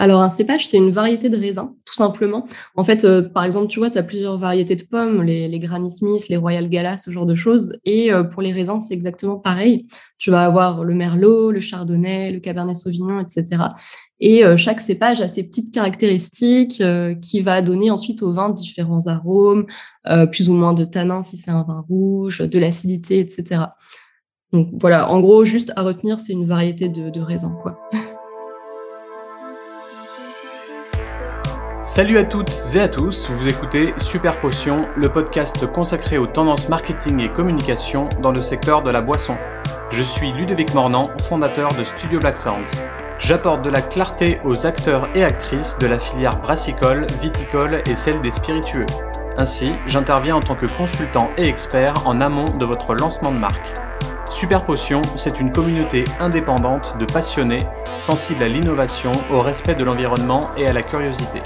[0.00, 2.46] alors, un cépage, c'est une variété de raisin, tout simplement.
[2.74, 5.90] En fait, euh, par exemple, tu vois, tu as plusieurs variétés de pommes, les, Granny
[5.90, 7.74] Smith, les Royal Gala, ce genre de choses.
[7.84, 9.86] Et euh, pour les raisins, c'est exactement pareil.
[10.16, 13.64] Tu vas avoir le Merlot, le Chardonnay, le Cabernet Sauvignon, etc.
[14.20, 16.82] Et euh, chaque cépage a ses petites caractéristiques
[17.20, 19.66] qui va donner ensuite au vin différents arômes,
[20.32, 23.64] plus ou moins de tanin si c'est un vin rouge, de l'acidité, etc.
[24.54, 27.78] Donc voilà, en gros, juste à retenir, c'est une variété de, de raisins, quoi.
[31.90, 36.68] Salut à toutes et à tous, vous écoutez Super Potion, le podcast consacré aux tendances
[36.68, 39.36] marketing et communication dans le secteur de la boisson.
[39.90, 42.70] Je suis Ludovic Mornan, fondateur de Studio Black Sounds.
[43.18, 48.20] J'apporte de la clarté aux acteurs et actrices de la filière brassicole, viticole et celle
[48.20, 48.86] des spiritueux.
[49.36, 53.74] Ainsi, j'interviens en tant que consultant et expert en amont de votre lancement de marque.
[54.30, 57.66] Super Potion, c'est une communauté indépendante de passionnés,
[57.98, 61.42] sensibles à l'innovation, au respect de l'environnement et à la curiosité.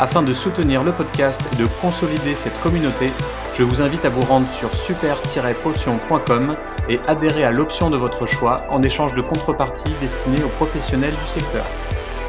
[0.00, 3.12] Afin de soutenir le podcast et de consolider cette communauté,
[3.54, 6.52] je vous invite à vous rendre sur super-potion.com
[6.88, 11.28] et adhérer à l'option de votre choix en échange de contreparties destinées aux professionnels du
[11.28, 11.66] secteur.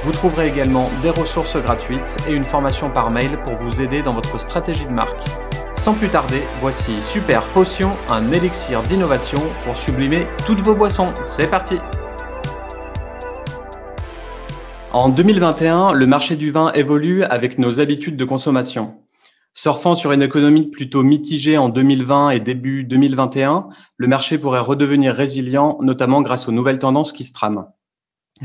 [0.04, 4.14] Vous trouverez également des ressources gratuites et une formation par mail pour vous aider dans
[4.14, 5.24] votre stratégie de marque.
[5.72, 11.14] Sans plus tarder, voici Super Potion, un élixir d'innovation pour sublimer toutes vos boissons.
[11.24, 11.80] C'est parti
[14.94, 18.96] en 2021, le marché du vin évolue avec nos habitudes de consommation.
[19.54, 25.14] Surfant sur une économie plutôt mitigée en 2020 et début 2021, le marché pourrait redevenir
[25.14, 27.68] résilient, notamment grâce aux nouvelles tendances qui se trament.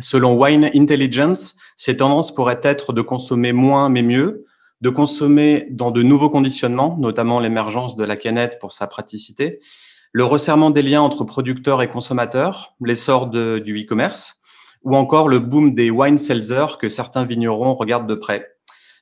[0.00, 4.44] Selon Wine Intelligence, ces tendances pourraient être de consommer moins mais mieux,
[4.82, 9.58] de consommer dans de nouveaux conditionnements, notamment l'émergence de la canette pour sa praticité,
[10.12, 14.40] le resserrement des liens entre producteurs et consommateurs, l'essor du e-commerce,
[14.82, 18.56] ou encore le boom des wine seltzers que certains vignerons regardent de près.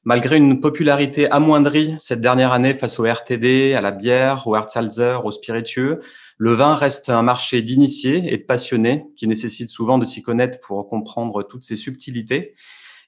[0.06, 4.68] Malgré une popularité amoindrie cette dernière année face au RTD, à la bière, au hard
[4.68, 6.00] seltzer, aux spiritueux,
[6.36, 10.58] le vin reste un marché d'initiés et de passionnés qui nécessite souvent de s'y connaître
[10.60, 12.54] pour comprendre toutes ces subtilités.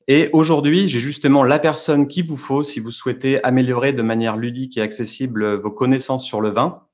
[0.09, 4.39] Et aujourd'hui, j'ai justement la personne qu'il vous faut si vous souhaitez améliorer de manière
[4.39, 6.85] ludique et accessible vos connaissances sur le vin.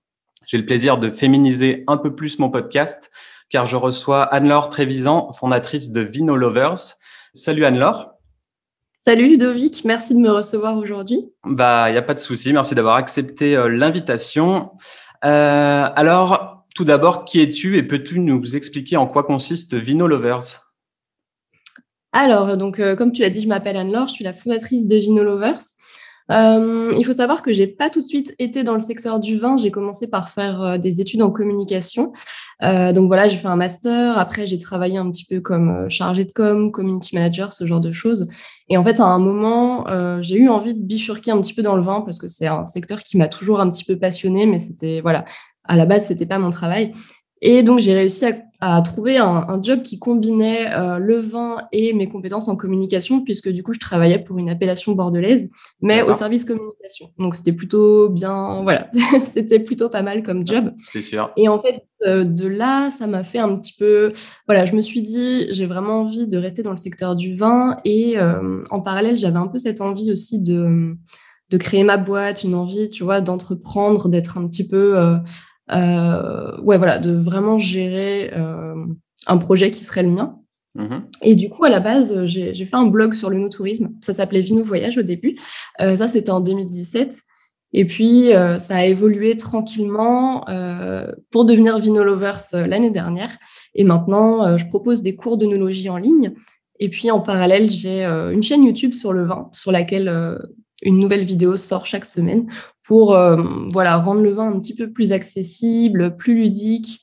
[0.47, 3.13] J'ai le plaisir de féminiser un peu plus mon podcast
[3.53, 6.97] car je reçois Anne-Laure Trévisan, fondatrice de Vino Lovers.
[7.35, 8.15] Salut Anne-Laure.
[8.97, 11.21] Salut Ludovic, merci de me recevoir aujourd'hui.
[11.45, 14.71] Bah, il n'y a pas de souci, merci d'avoir accepté euh, l'invitation.
[15.25, 20.73] Euh, alors, tout d'abord, qui es-tu et peux-tu nous expliquer en quoi consiste Vino Lovers?
[22.13, 24.97] Alors, donc, euh, comme tu l'as dit, je m'appelle Anne-Laure, je suis la fondatrice de
[24.97, 25.61] Vino Lovers.
[26.31, 29.39] Euh, il faut savoir que j'ai pas tout de suite été dans le secteur du
[29.39, 29.57] vin.
[29.57, 32.13] J'ai commencé par faire euh, des études en communication.
[32.63, 34.17] Euh, donc voilà, j'ai fait un master.
[34.17, 37.93] Après, j'ai travaillé un petit peu comme chargé de com, community manager, ce genre de
[37.93, 38.29] choses.
[38.69, 39.85] Et en fait, à un moment,
[40.21, 42.65] j'ai eu envie de bifurquer un petit peu dans le vin parce que c'est un
[42.65, 45.25] secteur qui m'a toujours un petit peu passionné, mais c'était voilà,
[45.65, 46.93] à la base, c'était pas mon travail.
[47.43, 48.33] Et donc, j'ai réussi à,
[48.85, 53.65] trouver un, job qui combinait euh, le vin et mes compétences en communication, puisque du
[53.65, 55.51] coup, je travaillais pour une appellation bordelaise,
[55.81, 57.11] mais au service communication.
[57.19, 58.89] Donc, c'était plutôt bien, voilà,
[59.27, 60.71] c'était plutôt pas mal comme job.
[60.77, 61.33] C'est sûr.
[61.37, 64.13] Et en fait, euh, de là, ça m'a fait un petit peu,
[64.47, 67.79] voilà, je me suis dit, j'ai vraiment envie de rester dans le secteur du vin.
[67.85, 70.95] Et euh, en parallèle, j'avais un peu cette envie aussi de
[71.51, 74.97] de créer ma boîte, une envie, tu vois, d'entreprendre, d'être un petit peu
[75.73, 78.75] ouais, voilà, de vraiment gérer euh,
[79.27, 80.39] un projet qui serait le mien.
[80.75, 83.91] Mmh Et du coup, à la base, j'ai fait un blog sur le no-tourisme.
[84.01, 85.37] Ça s'appelait Vino Voyage au début.
[85.81, 87.21] Euh, ça, c'était en 2017.
[87.75, 90.45] Et puis, ça a évolué tranquillement
[91.31, 93.39] pour devenir Vino Lovers l'année dernière.
[93.75, 96.35] Et maintenant, je propose des cours de d'œnologie en ligne.
[96.81, 100.39] Et puis, en parallèle, j'ai une chaîne YouTube sur le vin, sur laquelle
[100.83, 102.47] une nouvelle vidéo sort chaque semaine
[102.87, 107.01] pour euh, voilà, rendre le vin un petit peu plus accessible, plus ludique.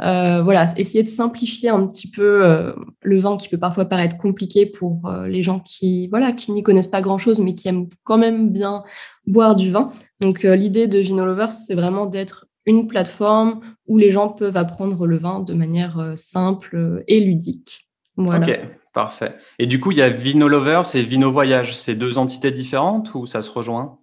[0.00, 2.72] Euh, voilà, essayer de simplifier un petit peu euh,
[3.02, 6.88] le vin qui peut parfois paraître compliqué pour les gens qui voilà qui n'y connaissent
[6.88, 8.82] pas grand chose mais qui aiment quand même bien
[9.26, 9.92] boire du vin.
[10.20, 15.06] Donc l'idée de Vino Lovers, c'est vraiment d'être une plateforme où les gens peuvent apprendre
[15.06, 17.88] le vin de manière simple et ludique.
[18.16, 18.46] Voilà.
[18.46, 18.60] Ok,
[18.92, 19.34] parfait.
[19.58, 21.76] Et du coup, il y a Vino Lovers et Vino Voyage.
[21.76, 23.98] C'est deux entités différentes ou ça se rejoint?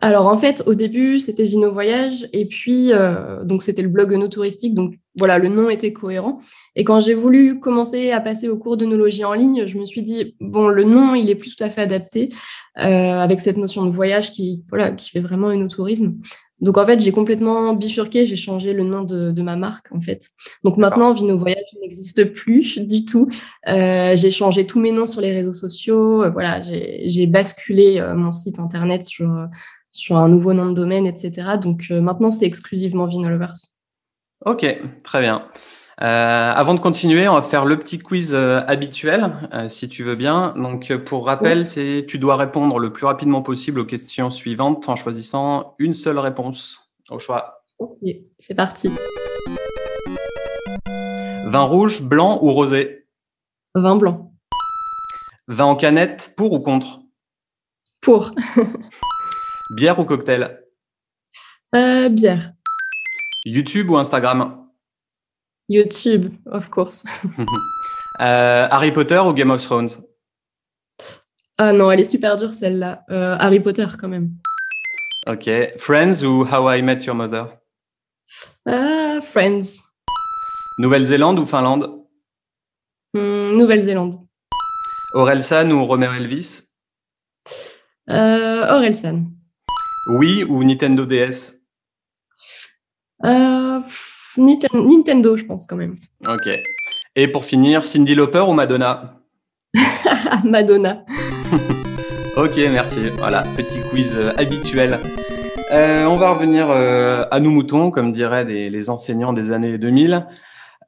[0.00, 4.12] Alors en fait, au début, c'était Vino Voyage et puis euh, donc c'était le blog
[4.12, 6.40] no touristique, donc voilà, le nom était cohérent.
[6.76, 10.02] Et quand j'ai voulu commencer à passer au cours d'œnologie en ligne, je me suis
[10.02, 12.28] dit bon, le nom il est plus tout à fait adapté
[12.78, 16.14] euh, avec cette notion de voyage qui voilà qui fait vraiment un tourisme.
[16.60, 20.28] Donc en fait, j'ai complètement bifurqué, j'ai changé le nom de, ma marque en fait.
[20.64, 23.28] Donc maintenant, Vino Voyage n'existe plus du tout.
[23.68, 26.24] Euh, j'ai changé tous mes noms sur les réseaux sociaux.
[26.24, 29.30] Euh, voilà, j'ai basculé euh, mon site internet sur
[29.90, 31.56] sur un nouveau nom de domaine, etc.
[31.60, 33.54] Donc maintenant, c'est exclusivement Vino Lovers.
[34.44, 34.66] Ok,
[35.02, 35.48] très bien.
[36.00, 40.04] Euh, avant de continuer, on va faire le petit quiz euh, habituel, euh, si tu
[40.04, 40.54] veux bien.
[40.56, 44.94] Donc, pour rappel, c'est tu dois répondre le plus rapidement possible aux questions suivantes en
[44.94, 47.64] choisissant une seule réponse au choix.
[47.80, 47.98] Ok,
[48.38, 48.90] c'est parti.
[51.46, 53.06] Vin rouge, blanc ou rosé?
[53.74, 54.32] Vin blanc.
[55.48, 57.00] Vin en canette, pour ou contre?
[58.00, 58.32] Pour.
[59.76, 60.62] bière ou cocktail?
[61.72, 62.52] Bière.
[63.44, 64.67] YouTube ou Instagram?
[65.68, 67.04] YouTube, of course.
[68.20, 69.90] Euh, Harry Potter ou Game of Thrones?
[71.56, 73.04] Ah non, elle est super dure celle-là.
[73.10, 74.30] Euh, Harry Potter quand même.
[75.28, 75.48] Ok.
[75.78, 77.46] Friends ou How I Met Your Mother?
[78.66, 79.84] Ah, Friends.
[80.80, 82.04] Nouvelle-Zélande ou Finlande?
[83.14, 84.16] Hmm, Nouvelle-Zélande.
[85.14, 86.64] Orelsan ou Romero Elvis?
[88.10, 89.26] Euh, Orelsan.
[90.18, 91.54] Oui ou Nintendo DS
[94.38, 95.94] Nintendo, je pense quand même.
[96.26, 96.48] Ok.
[97.16, 99.20] Et pour finir, Cindy Lauper ou Madonna?
[100.44, 101.04] Madonna.
[102.36, 103.00] ok, merci.
[103.18, 104.98] Voilà, petit quiz euh, habituel.
[105.72, 110.26] Euh, on va revenir euh, à nos moutons, comme diraient les, enseignants des années 2000.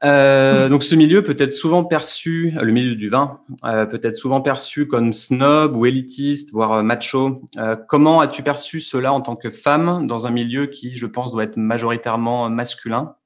[0.03, 4.87] donc ce milieu peut être souvent perçu, le milieu du vin, peut être souvent perçu
[4.87, 7.43] comme snob ou élitiste, voire macho.
[7.89, 11.45] comment as-tu perçu cela en tant que femme dans un milieu qui, je pense, doit
[11.45, 13.17] être majoritairement masculin?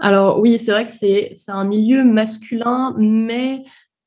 [0.00, 3.62] Alors oui, c'est vrai que c'est un milieu masculin, mais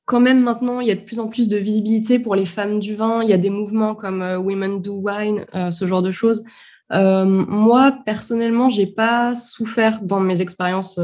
[0.06, 2.80] quand même maintenant, il y a de plus en plus de visibilité pour les femmes
[2.80, 3.22] du vin.
[3.24, 6.44] Il y a des mouvements comme euh, Women Do Wine, euh, ce genre de choses.
[6.92, 11.00] Euh, moi, personnellement, j'ai pas souffert dans mes expériences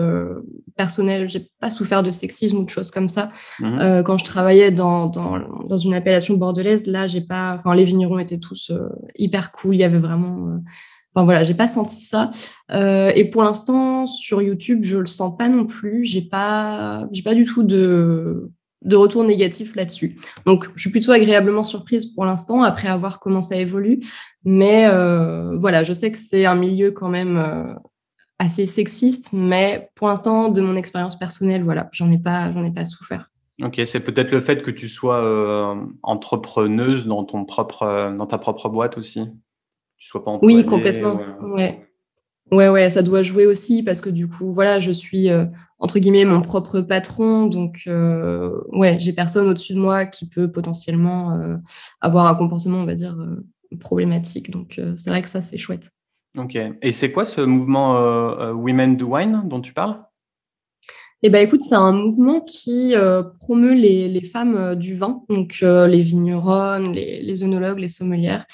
[0.75, 3.29] personnelles, j'ai pas souffert de sexisme ou de choses comme ça.
[3.59, 7.85] Mmh quand je travaillais dans, dans, dans, une appellation bordelaise, là, j'ai pas, enfin, les
[7.85, 8.71] vignerons étaient tous
[9.17, 9.75] hyper cool.
[9.75, 10.59] Il y avait vraiment
[11.15, 12.29] Enfin voilà, j'ai pas senti ça.
[12.71, 16.05] Euh, et pour l'instant, sur YouTube, je le sens pas non plus.
[16.05, 18.51] J'ai pas, j'ai pas du tout de,
[18.83, 20.17] de retour négatif là-dessus.
[20.45, 23.99] Donc, je suis plutôt agréablement surprise pour l'instant, après avoir comment ça évolue.
[24.45, 27.73] Mais euh, voilà, je sais que c'est un milieu quand même euh,
[28.37, 32.71] assez sexiste, mais pour l'instant, de mon expérience personnelle, voilà, j'en ai pas, j'en ai
[32.71, 33.31] pas souffert.
[33.61, 38.69] Ok, c'est peut-être le fait que tu sois entrepreneuse dans ton propre, dans ta propre
[38.69, 39.27] boîte aussi?
[40.07, 41.19] Sois pas Oui, complètement.
[41.41, 41.85] Ouais.
[42.51, 42.69] ouais.
[42.69, 45.45] ouais, ça doit jouer aussi parce que du coup, voilà, je suis euh,
[45.77, 50.49] entre guillemets mon propre patron, donc euh, ouais, j'ai personne au-dessus de moi qui peut
[50.49, 51.57] potentiellement euh,
[52.01, 53.15] avoir un comportement, on va dire,
[53.79, 54.51] problématique.
[54.51, 55.89] Donc c'est vrai que ça, c'est chouette.
[56.37, 56.57] Ok.
[56.81, 57.93] Et c'est quoi ce mouvement
[58.51, 60.01] Women Do Wine dont tu parles?
[61.21, 62.93] Eh ben, écoute, c'est un mouvement qui
[63.39, 68.45] promeut les, les, femmes du vin, donc les vigneronnes, les, les œnologues, les sommelières,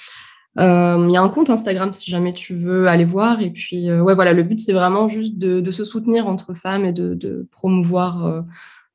[0.57, 3.41] euh, il y a un compte Instagram si jamais tu veux aller voir.
[3.41, 6.85] Et puis, euh, ouais, voilà, le but, c'est vraiment juste de, se soutenir entre femmes
[6.85, 8.43] et de, promouvoir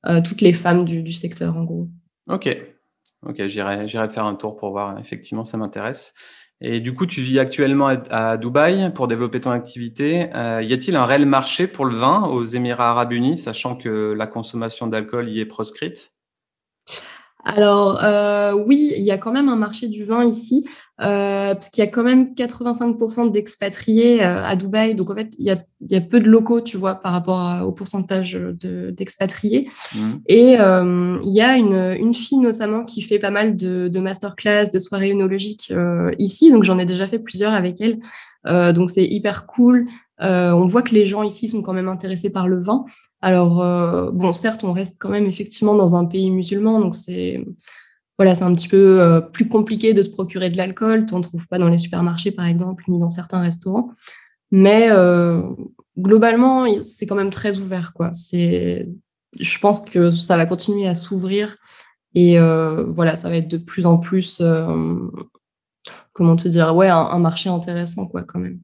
[0.06, 1.88] euh, toutes les femmes du, secteur, en gros.
[2.28, 2.48] Ok,
[3.26, 4.98] ok, j'irai, faire un tour pour voir.
[4.98, 6.14] Effectivement, ça m'intéresse.
[6.62, 10.28] Et du coup, tu vis actuellement à, Dubaï pour développer ton activité.
[10.32, 14.26] y a-t-il un réel marché pour le vin aux Émirats arabes unis, sachant que la
[14.26, 16.12] consommation d'alcool y est proscrite?
[17.44, 20.66] Alors euh, oui, il y a quand même un marché du vin ici,
[21.00, 24.94] euh, parce qu'il y a quand même 85% d'expatriés euh, à Dubaï.
[24.94, 25.50] Donc en fait, il y,
[25.94, 29.68] a, peu de locaux, tu vois, par rapport au pourcentage d'expatriés.
[29.94, 30.10] Mmh.
[30.26, 34.78] Et il y a une, fille notamment qui fait pas mal de, de masterclass, de
[34.78, 35.72] soirées œnologiques
[36.18, 36.50] ici.
[36.50, 38.00] Donc j'en ai déjà fait plusieurs avec elle.
[38.74, 39.86] donc c'est hyper cool.
[40.22, 42.84] Euh, on voit que les gens ici sont quand même intéressés par le vin.
[43.22, 47.44] Alors, euh, bon, certes, on reste quand même effectivement dans un pays musulman, donc c'est
[48.18, 51.06] voilà, c'est un petit peu euh, plus compliqué de se procurer de l'alcool.
[51.06, 53.92] Tu n'en trouves pas dans les supermarchés, par exemple, ni dans certains restaurants.
[54.50, 54.90] Mais
[55.96, 57.92] globalement, c'est quand même très ouvert.
[57.94, 58.10] Quoi.
[58.12, 58.90] C'est,
[59.38, 61.56] je pense que ça va continuer à s'ouvrir
[62.14, 62.38] et
[62.88, 64.42] voilà, ça va être de plus en plus,
[66.12, 68.60] comment te dire, ouais, un, un marché intéressant, quoi, quand même.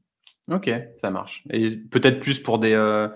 [0.51, 1.43] Ok, ça marche.
[1.51, 3.09] Et peut-être plus pour des, euh,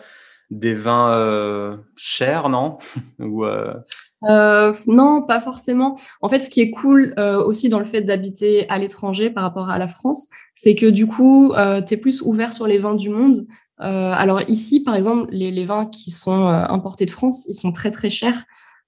[0.49, 2.77] des vins euh, chers, non?
[3.19, 5.95] Ou, euh, Non, pas forcément.
[6.21, 9.69] En fait, ce qui est cool aussi dans le fait d'habiter à l'étranger par rapport
[9.69, 11.53] à la France, c'est que du coup,
[11.87, 13.47] tu es plus ouvert sur les vins du monde.
[13.77, 17.89] alors ici, par exemple, les, les vins qui sont importés de France, ils sont très
[17.89, 18.43] très chers.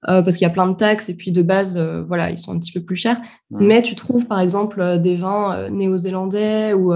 [0.06, 2.60] parce qu'il y a plein de taxes et puis de base, voilà, ils sont un
[2.60, 3.20] petit peu plus chers.
[3.50, 6.94] Mais tu trouves par exemple des vins néo-zélandais ou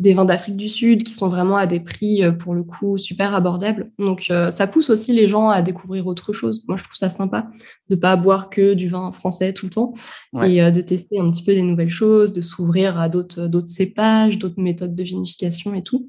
[0.00, 2.96] des vins d'Afrique du Sud qui sont vraiment à des prix, euh, pour le coup,
[2.96, 3.84] super abordables.
[3.98, 6.64] Donc, euh, ça pousse aussi les gens à découvrir autre chose.
[6.68, 7.48] Moi, je trouve ça sympa
[7.90, 9.92] de pas boire que du vin français tout le temps
[10.42, 13.68] et euh, de tester un petit peu des nouvelles choses, de s'ouvrir à d'autres, d'autres
[13.68, 16.08] cépages, d'autres méthodes de vinification et tout.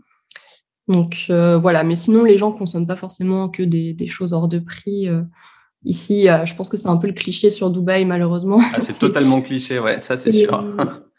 [0.88, 1.84] Donc, voilà.
[1.84, 5.08] Mais sinon, les gens consomment pas forcément que des, des choses hors de prix.
[5.86, 8.60] Ici, je pense que c'est un peu le cliché sur Dubaï, malheureusement.
[8.74, 10.60] Ah, c'est totalement cliché, ouais, ça c'est sûr.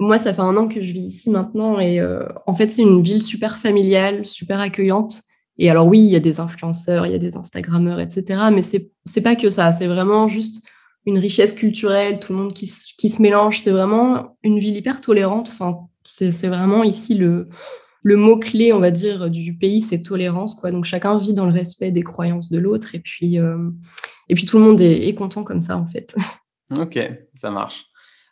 [0.00, 2.82] Moi, ça fait un an que je vis ici maintenant et euh, en fait, c'est
[2.82, 5.22] une ville super familiale, super accueillante.
[5.58, 8.42] Et alors oui, il y a des influenceurs, il y a des Instagrammeurs, etc.
[8.52, 9.72] Mais c'est c'est pas que ça.
[9.72, 10.62] C'est vraiment juste
[11.04, 13.58] une richesse culturelle, tout le monde qui, qui se mélange.
[13.58, 15.48] C'est vraiment une ville hyper tolérante.
[15.48, 17.48] Enfin, c'est vraiment ici le
[18.04, 20.54] le mot clé, on va dire, du pays, c'est tolérance.
[20.54, 20.70] Quoi.
[20.70, 23.70] Donc chacun vit dans le respect des croyances de l'autre et puis euh,
[24.28, 26.14] et puis tout le monde est, est content comme ça en fait.
[26.70, 26.98] Ok,
[27.34, 27.86] ça marche.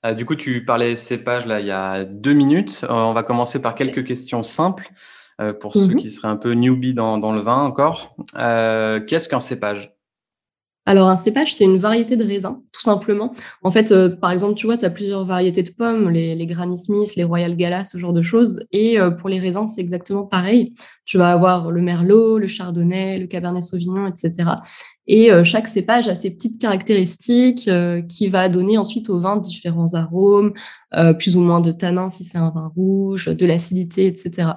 [0.06, 2.80] Euh, du coup, tu parlais cépage là il y a deux minutes.
[2.84, 4.90] Euh, on va commencer par quelques questions simples
[5.40, 5.96] euh, pour ceux mhm.
[5.96, 8.16] qui seraient un peu newbie dans, dans le vin encore.
[8.34, 9.92] Qu'est-ce qu'un cépage?
[10.88, 13.32] Alors, un cépage, c'est une variété de raisin, tout simplement.
[13.64, 16.78] En fait, par exemple, tu vois, tu as plusieurs variétés de pommes, les, les, Granny
[16.78, 18.64] Smith, les Royal Gala, ce genre de choses.
[18.70, 20.75] Et pour les raisins, c'est exactement pareil.
[21.04, 24.50] Tu vas avoir le Merlot, le Chardonnay, le Cabernet Sauvignon, etc.
[25.08, 29.36] Et euh, chaque cépage a ses petites caractéristiques euh, qui va donner ensuite au vin
[29.36, 30.52] différents arômes,
[30.94, 34.48] euh, plus ou moins de tanin si c'est un vin rouge, de l'acidité, etc.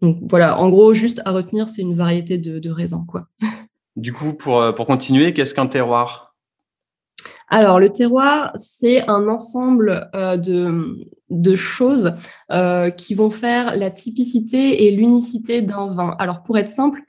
[0.00, 3.04] Donc voilà, en gros, juste à retenir, c'est une variété de, de raisins.
[3.06, 3.26] Quoi.
[3.96, 6.36] Du coup, pour, pour continuer, qu'est-ce qu'un terroir?
[7.48, 12.14] Alors, le terroir, c'est un ensemble de, de, choses
[12.96, 16.14] qui vont faire la typicité et l'unicité d'un vin.
[16.20, 17.00] Alors, pour être simple,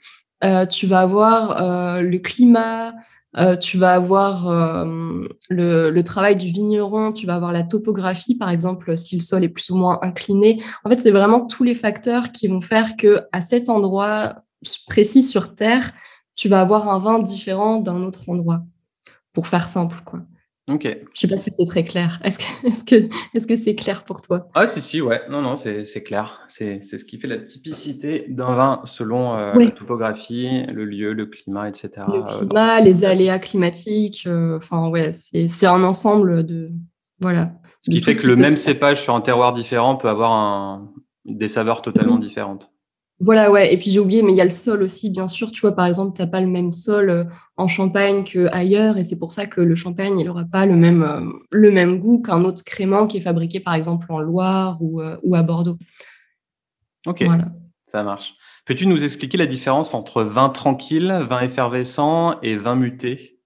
[0.43, 2.93] euh, tu vas avoir euh, le climat,
[3.38, 8.50] euh, tu vas avoir le, le, travail du vigneron, tu vas avoir la topographie, par
[8.50, 10.62] exemple, si le sol est plus ou moins incliné.
[10.84, 14.43] En fait, c'est vraiment tous les facteurs qui vont faire que à cet endroit
[14.88, 15.91] précis sur Terre,
[16.36, 18.63] tu vas avoir un vin différent d'un autre endroit,
[19.34, 20.22] pour faire simple, quoi.
[20.69, 20.97] Ok.
[21.13, 22.19] Je sais pas si c'est très clair.
[22.23, 24.47] Est-ce que est-ce que est-ce que c'est clair pour toi?
[24.53, 27.39] Ah si si ouais non non c'est c'est clair c'est c'est ce qui fait la
[27.39, 31.89] typicité d'un vin selon euh, la topographie le lieu le climat etc.
[32.07, 36.71] Le euh, climat les aléas climatiques euh, enfin ouais c'est c'est un ensemble de
[37.19, 37.51] voilà.
[37.81, 40.91] Ce qui fait que le même cépage sur un terroir différent peut avoir un,
[41.25, 42.71] des saveurs totalement différentes.
[43.21, 43.73] Voilà, ouais.
[43.73, 45.51] Et puis j'ai oublié, mais il y a le sol aussi, bien sûr.
[45.51, 47.25] Tu vois, par exemple, tu n'as pas le même sol euh,
[47.57, 51.03] en Champagne qu'ailleurs, et c'est pour ça que le Champagne, il n'aura pas le même,
[51.03, 55.01] euh, le même goût qu'un autre crément qui est fabriqué, par exemple, en Loire ou,
[55.01, 55.77] euh, ou à Bordeaux.
[57.05, 57.49] Ok, voilà.
[57.85, 58.35] ça marche.
[58.65, 63.38] Peux-tu nous expliquer la différence entre vin tranquille, vin effervescent et vin muté?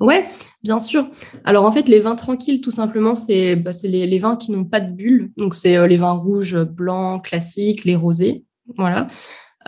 [0.00, 0.26] Ouais,
[0.62, 1.08] bien sûr.
[1.44, 4.64] Alors en fait, les vins tranquilles, tout simplement, c'est bah, les, les, vins qui n'ont
[4.64, 5.32] pas de bulles.
[5.36, 8.44] Donc c'est les vins rouges, blancs, classiques, les rosés.
[8.76, 9.08] Voilà.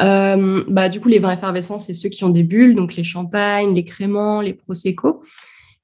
[0.01, 3.05] Euh, bah, du coup, les vins effervescents, c'est ceux qui ont des bulles, donc les
[3.05, 5.23] champagnes, les créments, les prosecco.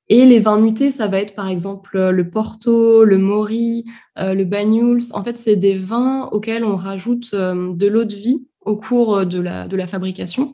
[0.09, 3.87] Et les vins mutés, ça va être par exemple le Porto, le Mori,
[4.19, 5.00] euh, le Banyuls.
[5.14, 9.25] En fait, c'est des vins auxquels on rajoute euh, de l'eau de vie au cours
[9.25, 10.52] de la, de la fabrication.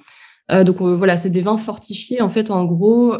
[0.50, 3.14] donc voilà, c'est des vins fortifiés en fait en gros,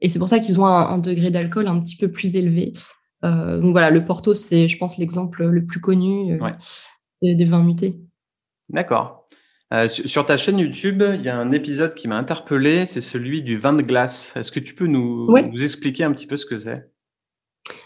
[0.00, 2.72] et c'est pour ça qu'ils ont un, degré d'alcool un petit peu plus élevé.
[3.24, 6.38] donc voilà, le Porto, c'est je pense l'exemple le plus connu
[7.20, 8.05] des vins mutés.
[8.68, 9.26] D'accord.
[9.72, 13.42] Euh, sur ta chaîne YouTube, il y a un épisode qui m'a interpellé, c'est celui
[13.42, 14.32] du vin de glace.
[14.36, 16.88] Est-ce que tu peux nous, nous expliquer un petit peu ce que c'est?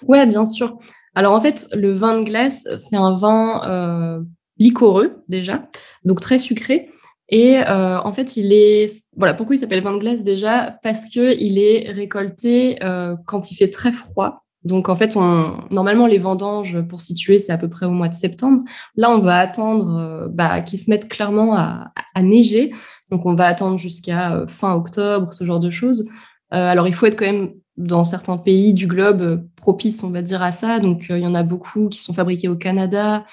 [0.03, 0.77] Ouais, bien sûr.
[1.15, 4.21] Alors en fait, le vin de glace, c'est un vin euh,
[4.59, 5.69] liquoreux déjà,
[6.05, 6.91] donc très sucré.
[7.31, 10.79] Et euh, en fait, il est voilà pourquoi il s'appelle vin de glace déjà?
[10.83, 12.79] Parce que il est récolté
[13.27, 17.53] quand il fait très froid donc en fait, on, normalement les vendanges pour situer, c'est
[17.53, 18.63] à peu près au mois de septembre.
[18.95, 22.71] Là, on va attendre euh, bah, qu'ils se mettent clairement à, à, neiger.
[23.11, 26.07] Donc on va attendre jusqu'à euh, fin octobre, ce genre de choses.
[26.53, 30.21] Euh, alors il faut être quand même dans certains pays du globe propices, on va
[30.21, 30.79] dire à ça.
[30.79, 33.25] Donc il y en a beaucoup qui sont fabriqués au Canada,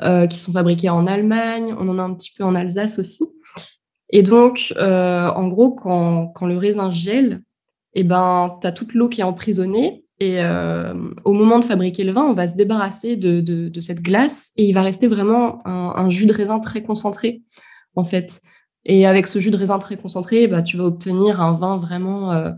[0.00, 1.76] qui sont fabriqués en Allemagne.
[1.78, 3.22] On en a un petit peu en Alsace aussi.
[4.10, 7.42] Et donc en gros, quand, quand le raisin gèle,
[7.94, 12.04] eh ben, tu as toute l'eau qui est emprisonnée et euh, au moment de fabriquer
[12.04, 15.94] le vin, on va se débarrasser de, cette glace et il va rester vraiment un,
[15.96, 17.42] un, jus de raisin très concentré,
[17.96, 18.40] en fait.
[18.84, 22.32] Et avec ce jus de raisin très concentré, bah, tu vas obtenir un vin vraiment
[22.32, 22.50] euh,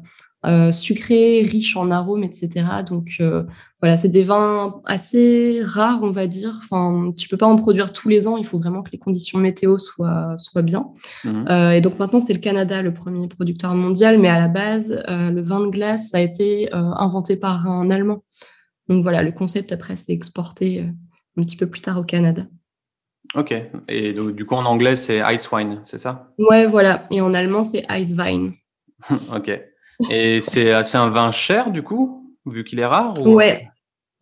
[0.46, 2.66] euh, sucré, riche en arômes, etc.
[2.86, 3.44] Donc euh,
[3.80, 6.60] voilà, c'est des vins assez rares, on va dire.
[6.62, 8.36] Enfin, tu peux pas en produire tous les ans.
[8.36, 10.88] Il faut vraiment que les conditions météo soient soient bien.
[11.24, 11.46] Mhm.
[11.48, 15.02] Euh, et donc maintenant, c'est le Canada le premier producteur mondial, mais à la base,
[15.08, 18.22] le vin de glace ça a été inventé par un Allemand.
[18.88, 20.84] Donc voilà, le concept après s'est exporté
[21.36, 22.42] un petit peu plus tard au Canada.
[23.34, 23.54] Ok.
[23.88, 26.32] Et du coup, en anglais, c'est ice wine, c'est ça?
[26.38, 27.06] Ouais, voilà.
[27.10, 28.52] Et en allemand, c'est ice wine.
[29.34, 29.60] ok.
[30.11, 33.34] Et c'est un vin cher, du coup, vu qu'il est rare ou...
[33.34, 33.68] Ouais.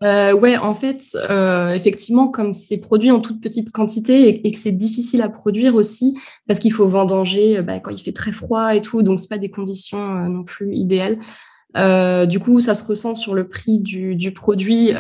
[0.03, 4.59] Euh, ouais, en fait, euh, effectivement, comme c'est produit en toute petite quantité et, que
[4.59, 8.33] c'est difficile à produire aussi, parce qu'il faut vendanger euh, bah, quand il fait très
[8.33, 11.19] froid et tout, donc c'est pas des conditions non plus idéales.
[12.29, 14.91] du coup, ça se ressent sur le prix du, du produit.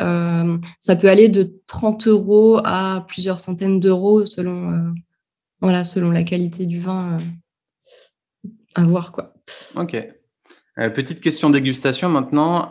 [0.79, 4.93] ça peut aller de 30 euros à plusieurs centaines d'euros selon,
[5.61, 7.19] voilà, selon la qualité du vin
[8.75, 9.13] à voir.
[9.13, 9.35] Quoi.
[9.75, 9.97] Ok.
[10.77, 12.69] Petite question dégustation maintenant.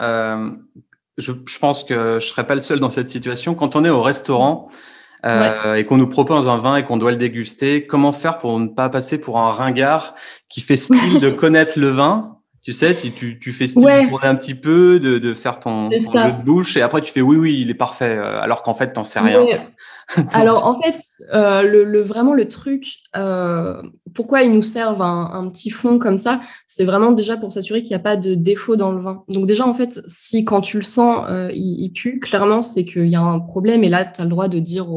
[1.17, 3.53] Je, pense que je serais pas le seul dans cette situation.
[3.53, 4.70] Quand on est au restaurant
[5.25, 8.58] euh, et qu'on nous propose un vin et qu'on doit le déguster, comment faire pour
[8.60, 10.15] ne pas passer pour un ringard
[10.50, 12.38] qui fait style de connaître le vin?
[12.63, 15.89] Tu sais, tu, tu, fais style de tourner un petit peu, de, de faire ton,
[15.89, 18.75] jeu de bouche, et après tu fais oui, oui, il est parfait, euh, alors qu'en
[18.75, 19.41] fait, t'en sais rien.
[20.32, 21.01] alors en fait,
[21.34, 23.82] euh, vraiment le truc, euh,
[24.13, 27.91] pourquoi ils nous servent un, petit fond comme ça, c'est vraiment déjà pour s'assurer qu'il
[27.91, 29.24] n'y a pas de défaut dans le vin.
[29.30, 33.08] Donc déjà, en fait, si quand tu le sens, il, il, pue, clairement, c'est qu'il
[33.08, 34.88] y a un problème, et là, tu as le droit de dire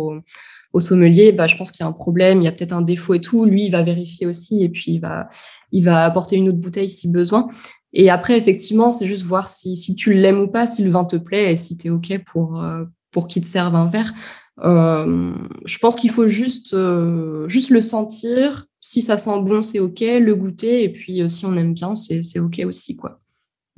[0.74, 2.82] au sommelier, bah, je pense qu'il y a un problème, il y a peut-être un
[2.82, 3.44] défaut et tout.
[3.44, 5.28] Lui, il va vérifier aussi et puis il va,
[5.70, 7.48] il va apporter une autre bouteille si besoin.
[7.92, 11.04] Et après, effectivement, c'est juste voir si, si tu l'aimes ou pas, si le vin
[11.04, 14.12] te plaît et si tu es OK pour, euh, pour qu'il te serve un verre.
[14.60, 15.34] Euh,
[15.64, 18.66] je pense qu'il faut juste, euh, juste le sentir.
[18.80, 20.00] Si ça sent bon, c'est OK.
[20.00, 20.84] Le goûter.
[20.84, 22.96] Et puis, si on aime bien, c'est OK aussi.
[22.96, 23.20] Quoi.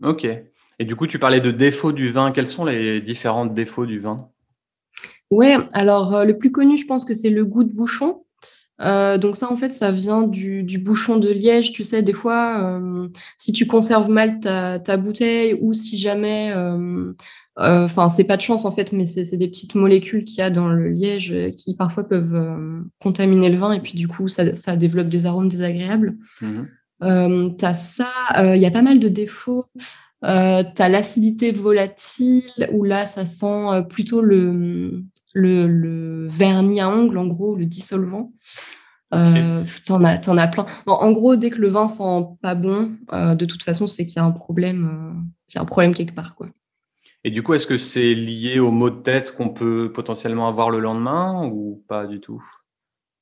[0.03, 0.27] OK.
[0.79, 2.33] Et du coup, tu parlais de défauts du vin.
[2.33, 4.29] Quels sont les différents défauts du vin?
[5.31, 8.25] Ouais, alors euh, le plus connu, je pense que c'est le goût de bouchon.
[8.81, 11.73] Euh, donc ça, en fait, ça vient du, bouchon de liège.
[11.73, 16.53] Tu sais, des fois, euh, si tu conserves mal ta, bouteille ou si jamais,
[17.57, 20.51] enfin, c'est pas de chance en fait, mais c'est des petites molécules qu'il y a
[20.51, 22.39] dans le liège qui parfois peuvent
[23.01, 26.17] contaminer le vin et puis du coup, ça, développe des arômes désagréables.
[26.43, 27.57] Mmh.
[27.57, 28.13] tu as ça,
[28.55, 29.65] il y a pas mal de défauts.
[30.25, 37.19] Euh, tu as l'acidité volatile, où là, ça sent plutôt le, le, vernis à ongles,
[37.19, 38.33] en gros, le dissolvant.
[39.15, 40.67] Euh, t'en as, en as plein.
[40.87, 44.17] en gros, dès que le vin sent pas bon, euh, de toute façon, c'est qu'il
[44.17, 45.25] y a un problème,
[45.57, 46.49] euh, un problème quelque part, quoi.
[47.27, 50.71] Et du coup, est-ce que c'est lié aux maux de tête qu'on peut potentiellement avoir
[50.71, 52.41] le lendemain ou pas du tout?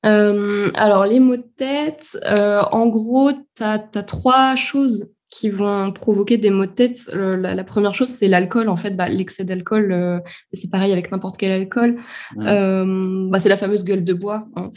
[0.03, 6.49] Alors, les maux de tête, en gros, tu as, trois choses qui vont provoquer des
[6.49, 7.09] maux de tête.
[7.13, 8.69] Euh, la, première chose, c'est l'alcool.
[8.69, 10.19] En fait, bah, l'excès d'alcool, euh,
[10.53, 11.97] c'est pareil avec n'importe quel alcool.
[12.39, 14.47] Euh, bah, c'est la fameuse gueule de bois.
[14.55, 14.71] Hein.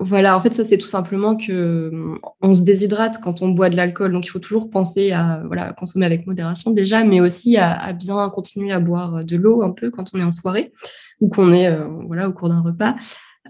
[0.00, 1.90] voilà, en fait, ça, c'est tout simplement que
[2.40, 4.12] on se déshydrate quand on boit de l'alcool.
[4.12, 7.92] Donc, il faut toujours penser à voilà, consommer avec modération déjà, mais aussi à, à
[7.92, 10.72] bien continuer à boire de l'eau un peu quand on est en soirée
[11.20, 11.68] ou qu'on est
[12.06, 12.94] voilà, au cours d'un repas.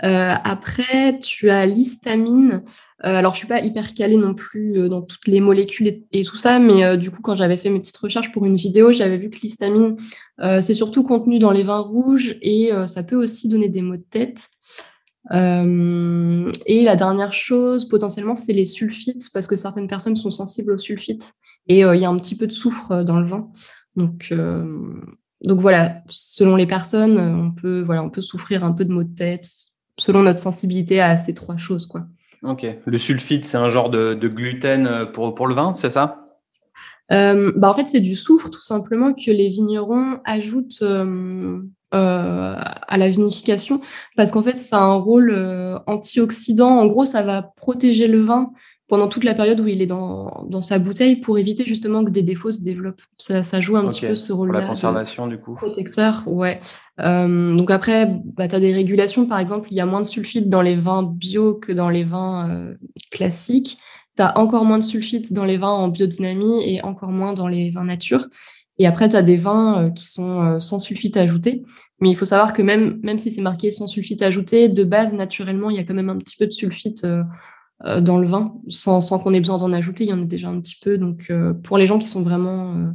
[0.02, 2.62] Euh, après, tu as l'histamine.
[3.04, 6.24] Euh, alors, je suis pas hyper calée non plus euh, dans toutes les molécules et,
[6.24, 9.18] tout ça, mais du coup, quand j'avais fait mes petites recherches pour une vidéo, j'avais
[9.18, 9.96] vu que l'histamine,
[10.38, 14.04] c'est surtout contenu dans les vins rouges et ça peut aussi donner des maux de
[14.10, 14.48] tête.
[15.32, 20.78] et la dernière chose, potentiellement, c'est les sulfites, parce que certaines personnes sont sensibles aux
[20.78, 21.32] sulfites
[21.68, 23.50] et il y a un petit peu de soufre dans le vin.
[23.96, 24.32] Donc,
[25.44, 29.04] donc voilà, selon les personnes, on peut, voilà, on peut souffrir un peu de maux
[29.04, 29.46] de tête,
[30.00, 31.86] selon notre sensibilité à ces trois choses.
[31.86, 32.06] Quoi.
[32.42, 32.66] Ok.
[32.84, 36.26] Le sulfite, c'est un genre de, gluten euh, pour, pour le vin, c'est ça?
[37.12, 41.60] Euh, bah en fait, c'est du soufre tout simplement que les vignerons ajoutent euh,
[41.92, 43.80] à la vinification
[44.16, 45.36] parce qu'en fait, ça a un rôle
[45.86, 46.78] antioxydant.
[46.78, 48.52] En gros, ça va protéger le vin
[48.90, 52.11] pendant toute la période où il est dans, dans, sa bouteille pour éviter justement que
[52.11, 53.00] des défauts se développent.
[53.18, 54.62] Ça, ça joue un petit peu ce rôle-là.
[54.62, 55.55] La conservation, du coup.
[55.55, 56.61] Protecteur, ouais.
[56.98, 59.26] Euh, donc après, bah, tu as des régulations.
[59.26, 62.03] Par exemple, il y a moins de sulfite dans les vins bio que dans les
[62.03, 62.74] vins euh,
[63.12, 63.79] classiques.
[64.16, 67.46] Tu as encore moins de sulfite dans les vins en biodynamie et encore moins dans
[67.46, 68.26] les vins nature.
[68.79, 71.62] Et après, tu as des vins euh, qui sont sans sulfite ajouté.
[72.00, 75.12] Mais il faut savoir que même, même si c'est marqué sans sulfite ajouté, de base,
[75.12, 77.22] naturellement, il y a quand même un petit peu de sulfite euh,
[77.85, 80.05] dans le vin, sans, sans qu'on ait besoin d'en ajouter.
[80.05, 80.99] Il y en a déjà un petit peu.
[80.99, 82.90] Donc, euh, pour les gens qui sont vraiment euh,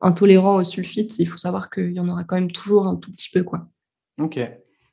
[0.00, 3.10] intolérants au sulfite, il faut savoir qu'il y en aura quand même toujours un tout
[3.10, 3.42] petit peu.
[3.42, 3.68] Quoi.
[4.18, 4.38] Ok.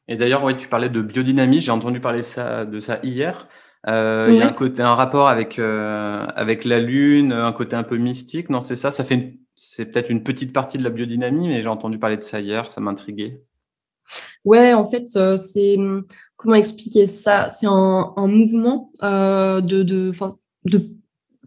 [0.10, 1.62] Et d'ailleurs, ouais, tu parlais de biodynamie.
[1.62, 3.48] J'ai entendu parler de ça, de ça hier.
[3.86, 7.96] Il y a un côté, un rapport avec avec la lune, un côté un peu
[7.98, 8.50] mystique.
[8.50, 8.92] Non, c'est ça.
[8.92, 12.24] Ça fait, c'est peut-être une petite partie de la biodynamie, mais j'ai entendu parler de
[12.24, 12.70] ça hier.
[12.70, 13.42] Ça m'intriguait.
[14.48, 15.78] Ouais, en fait, c'est
[16.38, 17.50] comment expliquer ça?
[17.50, 20.14] C'est un, mouvement euh, de, de,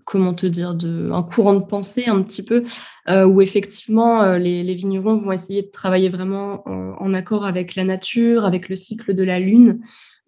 [0.05, 2.63] comment te dire, de, un courant de pensée un petit peu,
[3.09, 7.85] euh, où effectivement euh, les, vignerons vont essayer de travailler vraiment en, accord avec la
[7.85, 9.81] nature, avec le cycle de la lune,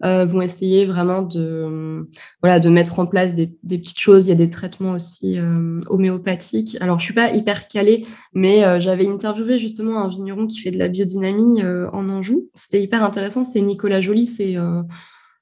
[0.04, 2.08] euh, vont essayer vraiment de,
[2.42, 4.26] voilà, de mettre en place des, des petites choses.
[4.26, 6.76] Il y a des traitements aussi euh, homéopathiques.
[6.80, 10.72] Alors, je suis pas hyper calée, mais euh, j'avais interviewé justement un vigneron qui fait
[10.72, 11.62] de la biodynamie
[11.92, 12.48] en Anjou.
[12.54, 13.44] C'était hyper intéressant.
[13.44, 14.56] C'est Nicolas Joly, c'est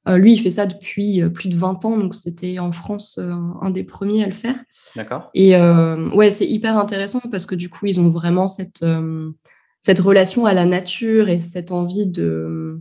[0.07, 3.85] lui, il fait ça depuis plus de 20 ans, donc c'était en France un des
[3.85, 4.57] premiers à le faire.
[4.96, 5.31] D'accord.
[5.35, 8.85] Et ouais, c'est hyper intéressant parce que du coup, ils ont vraiment cette,
[9.81, 12.81] cette relation à la nature et cette envie de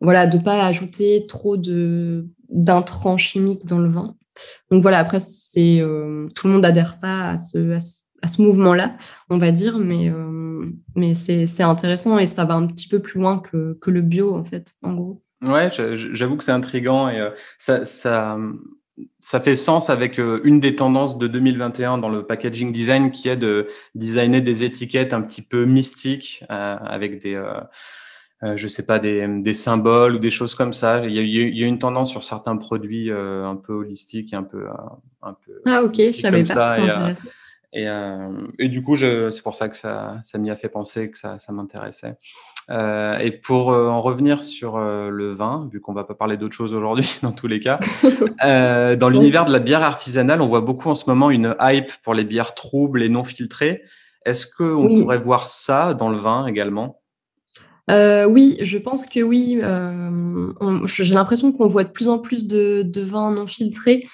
[0.00, 4.16] voilà de pas ajouter trop de d'intrants chimiques dans le vin.
[4.70, 5.80] Donc voilà, après c'est
[6.34, 7.76] tout le monde adhère pas à ce,
[8.22, 8.96] à ce, mouvement-là,
[9.28, 10.10] on va dire, mais
[10.94, 14.34] mais c'est intéressant et ça va un petit peu plus loin que, que le bio
[14.34, 15.22] en fait, en gros.
[15.42, 18.36] Ouais, j'avoue que c'est intriguant et euh, ça, ça,
[19.40, 23.38] fait sens avec euh, une des tendances de 2021 dans le packaging design qui est
[23.38, 27.58] de designer des étiquettes un petit peu mystiques euh, avec des, euh,
[28.42, 31.04] je sais pas, des, des, symboles ou des choses comme ça.
[31.04, 34.42] Il y a, il y a une tendance sur certains produits un peu holistiques, un
[34.42, 34.66] peu,
[35.22, 35.60] un peu.
[35.66, 36.70] Ah ok, je savais pas.
[36.70, 37.28] C'est intéressant.
[37.72, 37.86] Et,
[38.58, 41.38] et, du coup, c'est pour ça que ça, ça m'y a fait penser que ça,
[41.38, 42.16] ça m'intéressait.
[42.70, 46.36] Euh, et pour euh, en revenir sur euh, le vin, vu qu'on va pas parler
[46.36, 47.80] d'autre chose aujourd'hui dans tous les cas,
[48.96, 52.14] dans l'univers de la bière artisanale, on voit beaucoup en ce moment une hype pour
[52.14, 53.82] les bières troubles et non filtrées.
[54.24, 56.99] Est-ce qu'on pourrait voir ça dans le vin également?
[58.28, 59.60] Oui, je pense que oui.
[60.84, 64.06] J'ai l'impression qu'on voit de plus en plus de, vins non filtrés.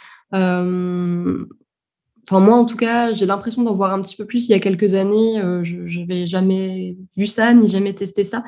[2.29, 4.49] Enfin, moi, en tout cas, j'ai l'impression d'en voir un petit peu plus.
[4.49, 8.43] Il y a quelques années, euh, je n'avais jamais vu ça, ni jamais testé ça.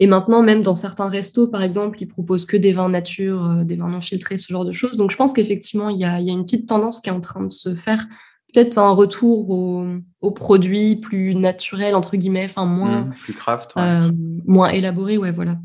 [0.00, 3.64] Et maintenant, même dans certains restos, par exemple, ils proposent que des vins nature, euh,
[3.64, 4.96] des vins non filtrés, ce genre de choses.
[4.96, 7.52] Donc, je pense qu'effectivement, il y a, une petite tendance qui est en train de
[7.52, 8.06] se faire.
[8.52, 14.10] Peut-être un retour aux, produits plus naturels, entre guillemets, enfin, moins, mmh, plus craft, euh,
[14.46, 15.56] moins élaborés, ouais, voilà.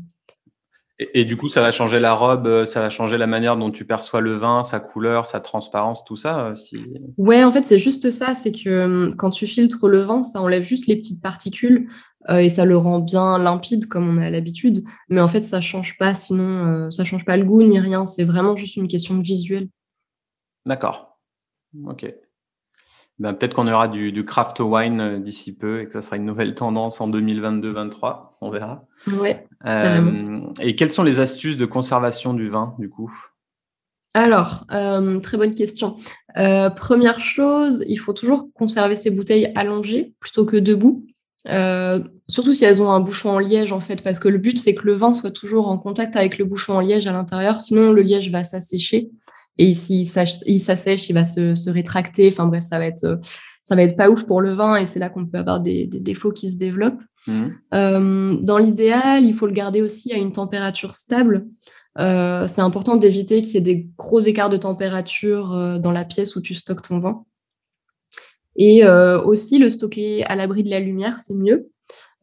[1.00, 3.72] Et, du coup, ça va changer la robe, euh, ça va changer la manière dont
[3.72, 6.76] tu perçois le vin, sa couleur, sa transparence, tout ça euh, si...
[7.16, 8.34] Ouais, en fait, c'est juste ça.
[8.34, 11.90] C'est que quand tu filtres le vin, ça enlève juste les petites particules
[12.30, 14.84] euh, et ça le rend bien limpide comme on a l'habitude.
[15.08, 18.06] Mais en fait, ça change pas, sinon, ça change pas le goût ni rien.
[18.06, 19.68] C'est vraiment juste une question de visuel.
[20.64, 21.18] D'accord.
[21.86, 22.06] Ok.
[23.20, 26.16] Ben, peut-être qu'on aura du, du, craft wine euh, d'ici peu et que ça sera
[26.16, 28.36] une nouvelle tendance en 2022-23.
[28.40, 28.84] On verra.
[29.06, 33.12] Ouais, euh, et quelles sont les astuces de conservation du vin, du coup?
[34.14, 35.96] Alors, euh, très bonne question.
[36.38, 41.04] Euh, première chose, il faut toujours conserver ses bouteilles allongées plutôt que debout.
[41.48, 44.58] Euh, surtout si elles ont un bouchon en liège en fait, parce que le but
[44.58, 47.60] c'est que le vin soit toujours en contact avec le bouchon en liège à l'intérieur,
[47.60, 49.10] sinon le liège va s'assécher
[49.58, 52.28] et s'il s'assèche, il va se, se, rétracter.
[52.28, 53.16] Enfin bref, ça va être euh,
[53.62, 55.86] ça va être pas ouf pour le vin et c'est là qu'on peut avoir des,
[55.86, 57.02] des, défauts qui se développent.
[57.26, 57.42] Mmh.
[57.72, 61.46] Euh, dans l'idéal, il faut le garder aussi à une température stable.
[61.98, 66.04] Euh, c'est important d'éviter qu'il y ait des gros écarts de température euh, dans la
[66.04, 67.24] pièce où tu stockes ton vin.
[68.56, 71.68] Et euh, aussi, le stocker à l'abri de la lumière, c'est mieux.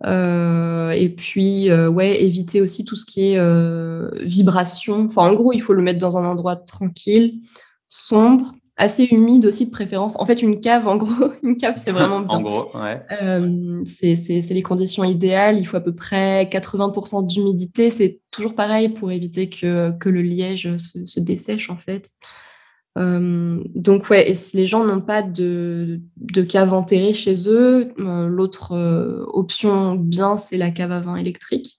[0.06, 5.06] Euh, et puis, euh, ouais, éviter aussi tout ce qui est euh, vibration.
[5.06, 7.42] Enfin, en gros, il faut le mettre dans un endroit tranquille,
[7.88, 10.20] sombre, assez humide aussi de préférence.
[10.20, 12.38] En fait, une cave, en gros, une cave, c'est vraiment bien.
[12.38, 13.02] en gros, ouais.
[13.22, 14.16] Euh, c'est
[14.50, 15.60] les conditions idéales.
[15.60, 17.92] Il faut à peu près 80% d'humidité.
[17.92, 22.12] C'est toujours pareil pour éviter que, que le liège se, se dessèche, en fait.
[22.98, 26.02] Euh, donc ouais, et si les gens n'ont pas de,
[26.50, 31.78] cave enterrée chez eux, euh, l'autre euh, option bien, c'est la cave à vin électrique.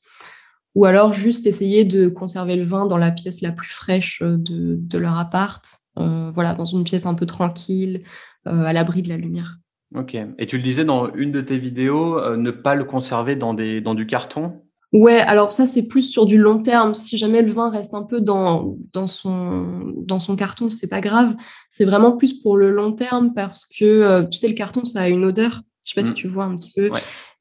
[0.74, 4.76] Ou alors juste essayer de conserver le vin dans la pièce la plus fraîche de,
[4.78, 5.62] de leur appart,
[5.96, 8.04] voilà, dans une pièce un peu tranquille,
[8.46, 9.58] à l'abri de la lumière.
[9.94, 10.16] Ok.
[10.38, 13.82] Et tu le disais dans une de tes vidéos, ne pas le conserver dans, des,
[13.82, 14.62] dans du carton?
[14.92, 16.92] Ouais, alors ça c'est plus sur du long terme.
[16.92, 21.00] Si jamais le vin reste un peu dans, dans son dans son carton, c'est pas
[21.00, 21.34] grave.
[21.70, 25.00] C'est vraiment plus pour le long terme parce que euh, tu sais le carton ça
[25.00, 25.62] a une odeur.
[25.82, 26.16] Je sais pas si mmh.
[26.16, 26.90] tu vois un petit peu.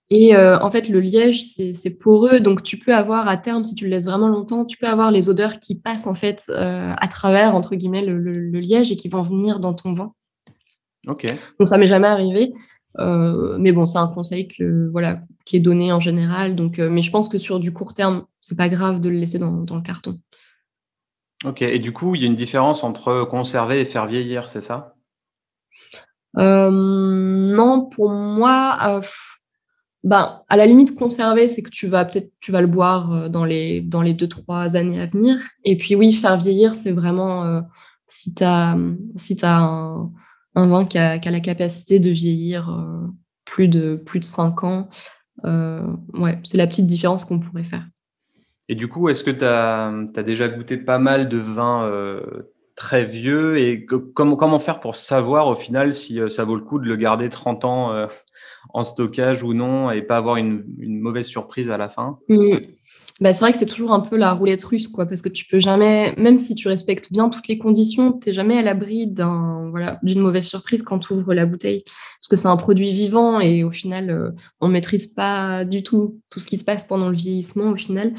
[0.10, 3.76] Et euh, en fait le liège c'est poreux donc tu peux avoir à terme si
[3.76, 6.94] tu le laisses vraiment longtemps, tu peux avoir les odeurs qui passent en fait euh,
[6.98, 10.14] à travers entre guillemets le, le, liège et qui vont venir dans ton vin.
[11.08, 11.26] Ok.
[11.60, 12.54] Donc ça m'est jamais arrivé.
[13.00, 16.56] Euh, mais bon, c'est un conseil que voilà qui est donné en général.
[16.56, 19.16] Donc, euh, mais je pense que sur du court terme, c'est pas grave de le
[19.16, 20.20] laisser dans, dans, le carton.
[21.46, 21.62] Ok.
[21.62, 24.96] Et du coup, il y a une différence entre conserver et faire vieillir, c'est ça?
[26.38, 29.02] Euh, Non, pour moi,
[30.04, 33.46] ben à la limite conserver, c'est que tu vas peut-être tu vas le boire dans
[33.46, 35.38] les dans les deux trois années à venir.
[35.64, 37.62] Et puis oui, faire vieillir, c'est vraiment
[38.08, 38.76] si t'as
[39.16, 40.12] si t'as un
[40.56, 42.86] un vin qui a, la capacité de vieillir
[43.46, 44.90] plus de plus de 5 ans.
[45.44, 47.86] ouais, c'est la petite différence qu'on pourrait faire.
[48.70, 51.90] Et du coup, est-ce que tu as, déjà goûté pas mal de vins
[52.82, 53.60] très vieux?
[53.60, 56.88] Et comment, comment faire pour savoir au final si euh, ça vaut le coup de
[56.88, 58.08] le garder 30 ans euh,
[58.74, 62.18] en stockage ou non et pas avoir une, mauvaise surprise à la fin?
[62.28, 62.56] Mmh.
[63.22, 65.46] Bah, C'est vrai que c'est toujours un peu la roulette russe, quoi, parce que tu
[65.46, 69.08] peux jamais, même si tu respectes bien toutes les conditions, tu n'es jamais à l'abri
[69.08, 73.64] d'une mauvaise surprise quand tu ouvres la bouteille, parce que c'est un produit vivant et
[73.64, 77.10] au final, euh, on ne maîtrise pas du tout tout ce qui se passe pendant
[77.10, 78.14] le vieillissement au final.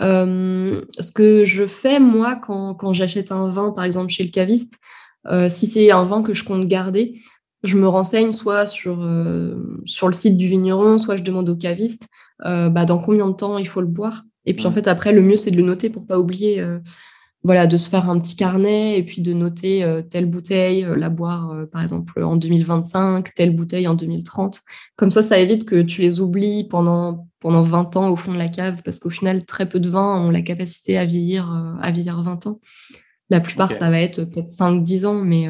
[0.00, 4.78] Euh, ce que je fais, moi, quand, j'achète un vin, par exemple chez le caviste,
[5.26, 7.18] euh, si c'est un vin que je compte garder,
[7.64, 9.06] je me renseigne soit sur,
[9.84, 12.08] sur le site du vigneron, soit je demande au caviste
[12.40, 14.22] bah, dans combien de temps il faut le boire.
[14.48, 14.74] Et puis en mmh.
[14.74, 16.64] fait, après, le mieux, c'est de le noter pour pas oublier
[17.44, 20.96] voilà, de se faire un petit carnet et puis de noter euh, telle bouteille, euh,
[20.96, 24.60] la boire euh, par exemple en 2025, telle bouteille en 2030.
[24.96, 28.38] Comme ça, ça évite que tu les oublies pendant, pendant 20 ans au fond de
[28.38, 31.48] la cave parce qu'au final, très peu de vins ont la capacité à vieillir,
[31.80, 32.60] à vieillir 20 ans.
[33.30, 35.46] La plupart, ça va être peut-être 5-10 ans, mais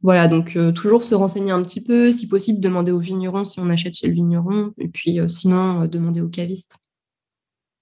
[0.00, 3.68] voilà, donc toujours se renseigner un petit peu, si possible, demander au vigneron si on
[3.68, 6.76] achète chez le vigneron, et puis sinon, demander au caviste.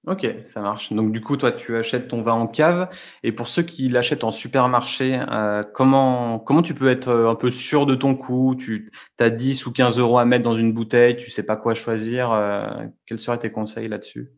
[0.09, 0.91] Ok, ça marche.
[0.95, 2.89] Donc du coup, toi, tu achètes ton vin en cave.
[3.23, 7.35] Et pour ceux qui l'achètent en supermarché, euh, comment, comment tu peux être euh, un
[7.35, 10.73] peu sûr de ton coup Tu as 10 ou 15 euros à mettre dans une
[10.73, 12.33] bouteille, tu sais pas quoi choisir.
[12.33, 12.67] Euh,
[13.05, 14.31] quels seraient tes conseils là-dessus?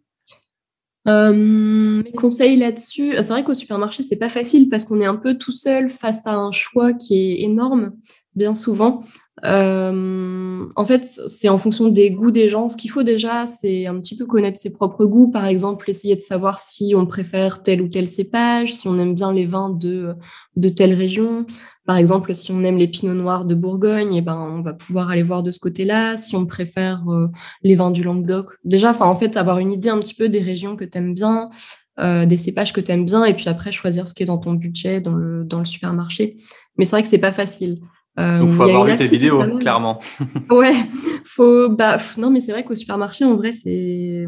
[1.06, 5.38] Mes conseils là-dessus, c'est vrai qu'au supermarché, c'est pas facile parce qu'on est un peu
[5.38, 7.92] tout seul face à un choix qui est énorme,
[8.35, 9.02] bien souvent.
[9.44, 12.68] Euh, en fait, c'est en fonction des goûts des gens.
[12.68, 15.31] Ce qu'il faut déjà, c'est un petit peu connaître ses propres goûts.
[15.31, 19.14] Par exemple, essayer de savoir si on préfère tel ou tel cépage, si on aime
[19.14, 20.14] bien les vins de,
[20.57, 21.46] de telle région.
[21.87, 25.11] Par exemple, si on aime les pinots noirs de Bourgogne, eh ben, on va pouvoir
[25.11, 26.16] aller voir de ce côté-là.
[26.16, 27.29] Si on préfère euh,
[27.62, 28.50] les vins du Languedoc.
[28.64, 31.48] Déjà, en fait, avoir une idée un petit peu des régions que tu aimes bien,
[31.98, 34.38] euh, des cépages que tu aimes bien, et puis après, choisir ce qui est dans
[34.38, 36.37] ton budget, dans le, dans le supermarché.
[36.76, 37.81] Mais c'est vrai que c'est pas facile.
[38.18, 40.01] Euh, Donc, faut avoir vu tes vidéos, clairement.
[40.51, 40.75] ouais,
[41.25, 41.68] faut.
[41.68, 44.27] Bah, non, mais c'est vrai qu'au supermarché, en vrai, c'est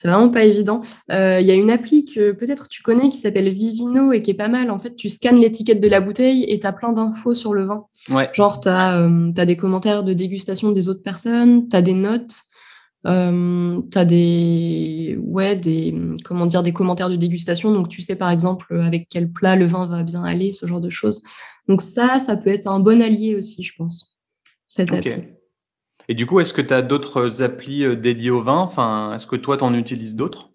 [0.00, 0.80] c'est vraiment pas évident.
[1.12, 4.30] Euh, il y a une appli que peut-être tu connais qui s'appelle Vivino et qui
[4.30, 4.70] est pas mal.
[4.70, 7.66] En fait, tu scannes l'étiquette de la bouteille et tu as plein d'infos sur le
[7.66, 7.84] vin.
[8.10, 8.30] Ouais.
[8.32, 12.32] Genre, tu as, euh, des commentaires de dégustation des autres personnes, tu as des notes.
[13.06, 18.16] Euh, tu as des, ouais, des, comment dire, des commentaires de dégustation, donc tu sais
[18.16, 21.22] par exemple avec quel plat le vin va bien aller, ce genre de choses.
[21.66, 24.18] Donc ça, ça peut être un bon allié aussi, je pense.
[24.68, 24.90] Cette
[26.08, 28.58] Et du coup, est-ce que tu as d'autres applis euh, dédiées au vin?
[28.58, 30.50] Enfin, Est-ce que toi, tu en utilises d'autres?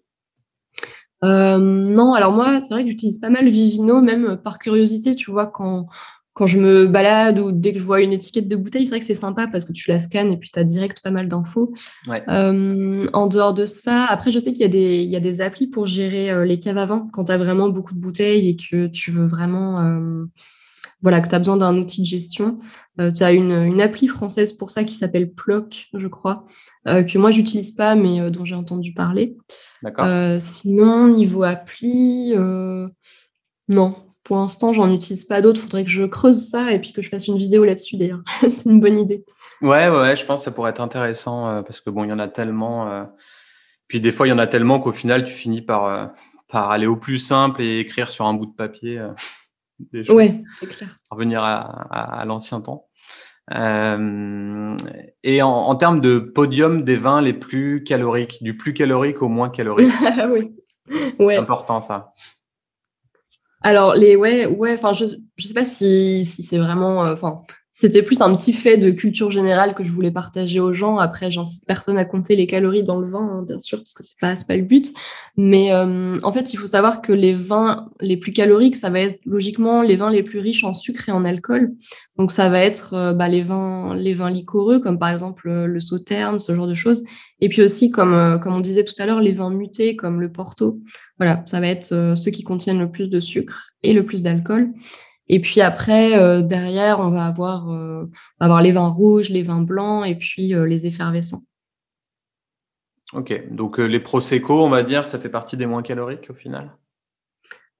[1.24, 5.30] Euh, non, alors moi, c'est vrai que j'utilise pas mal Vivino, même par curiosité, tu
[5.30, 5.86] vois, quand,
[6.36, 9.00] quand je me balade ou dès que je vois une étiquette de bouteille, c'est vrai
[9.00, 11.28] que c'est sympa parce que tu la scannes et puis tu as direct pas mal
[11.28, 11.72] d'infos.
[12.10, 15.20] Euh, en dehors de ça, après, je sais qu'il y, a des, il y a
[15.20, 18.00] des applis pour gérer euh, les caves à vin quand tu as vraiment beaucoup de
[18.00, 19.80] bouteilles et que tu veux vraiment.
[19.80, 20.26] Euh,
[21.00, 22.58] voilà, que tu as besoin d'un outil de gestion.
[22.98, 26.44] tu as une, une, appli française pour ça qui s'appelle Ploc, je crois,
[26.86, 29.36] que moi, j'utilise pas, mais dont j'ai entendu parler.
[30.40, 32.34] sinon, niveau appli,
[33.68, 33.94] non,
[34.26, 35.60] pour l'instant, j'en utilise pas d'autres.
[35.60, 38.22] Il faudrait que je creuse ça et puis que je fasse une vidéo là-dessus d'ailleurs.
[38.40, 39.24] c'est une bonne idée.
[39.62, 42.12] Ouais, ouais, je pense que ça pourrait être intéressant euh, parce que bon, il y
[42.12, 42.90] en a tellement.
[42.90, 43.04] Euh,
[43.86, 46.06] puis des fois, il y en a tellement qu'au final, tu finis par, euh,
[46.48, 49.00] par aller au plus simple et écrire sur un bout de papier.
[49.92, 50.98] des ouais, c'est clair.
[51.08, 52.88] Revenir à, à, l'ancien temps.
[53.48, 53.54] et
[55.42, 59.50] en, en, termes de podium des vins les plus caloriques, du plus calorique au moins
[59.50, 59.92] calorique.
[60.30, 60.52] oui.
[61.20, 61.34] Ouais.
[61.34, 62.12] C'est important ça.
[63.66, 67.42] Alors, les, ouais, ouais, enfin, je, je sais pas si, si c'est vraiment, euh, enfin,
[67.76, 70.96] c'était plus un petit fait de culture générale que je voulais partager aux gens.
[70.96, 74.02] Après, j'incite personne à compter les calories dans le vin, hein, bien sûr, parce que
[74.02, 74.94] c'est pas, pas le but.
[75.36, 79.00] Mais euh, en fait, il faut savoir que les vins les plus caloriques, ça va
[79.00, 81.74] être logiquement les vins les plus riches en sucre et en alcool.
[82.16, 85.66] Donc, ça va être euh, bah, les vins, les vins liquoreux, comme par exemple euh,
[85.66, 87.04] le sauterne, ce genre de choses.
[87.42, 90.32] Et puis aussi, comme, comme on disait tout à l'heure, les vins mutés, comme le
[90.32, 90.80] porto.
[91.18, 94.72] Voilà, ça va être ceux qui contiennent le plus de sucre et le plus d'alcool.
[95.28, 98.08] Et puis après, euh, derrière, on va avoir, euh,
[98.38, 101.42] avoir les vins rouges, les vins blancs et puis euh, les effervescents.
[103.12, 106.72] Ok, donc les prosecco, on va dire, ça fait partie des moins caloriques au final?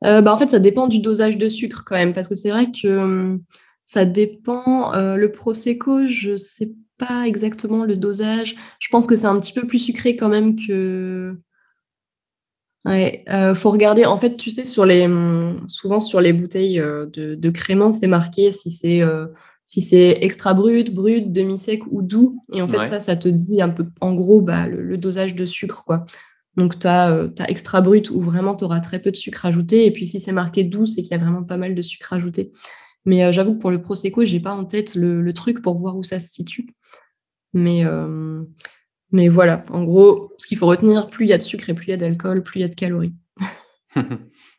[0.01, 2.71] Bah, En fait, ça dépend du dosage de sucre quand même, parce que c'est vrai
[2.71, 3.43] que hum,
[3.85, 4.93] ça dépend.
[4.95, 8.55] le prosecco, je ne sais pas exactement le dosage.
[8.79, 11.37] Je pense que c'est un petit peu plus sucré quand même que,
[12.87, 14.07] Ouais, euh, faut regarder.
[14.07, 15.09] En fait, tu sais, sur les,
[15.67, 19.03] souvent sur les bouteilles euh, de, de crément, c'est marqué si c'est
[19.67, 22.41] si c'est extra brut, brut, demi-sec ou doux.
[22.53, 25.45] Et en fait, ça, ça te dit un peu, en gros, bah, le, dosage de
[25.45, 26.05] sucre, quoi.
[26.57, 29.85] Donc, tu as, extra brut où vraiment tu auras très peu de sucre ajouté.
[29.85, 32.13] Et puis, si c'est marqué doux, c'est qu'il y a vraiment pas mal de sucre
[32.13, 32.53] ajouté.
[33.05, 35.97] Mais euh, j'avoue que pour le Prosecco, j'ai pas en tête le, truc pour voir
[35.97, 36.69] où ça se situe.
[37.53, 38.43] Mais, euh,
[39.13, 41.75] mais voilà, en gros, ce qu'il faut retenir, plus il y a de sucre et
[41.75, 43.15] plus il y a d'alcool, plus il y a de calories.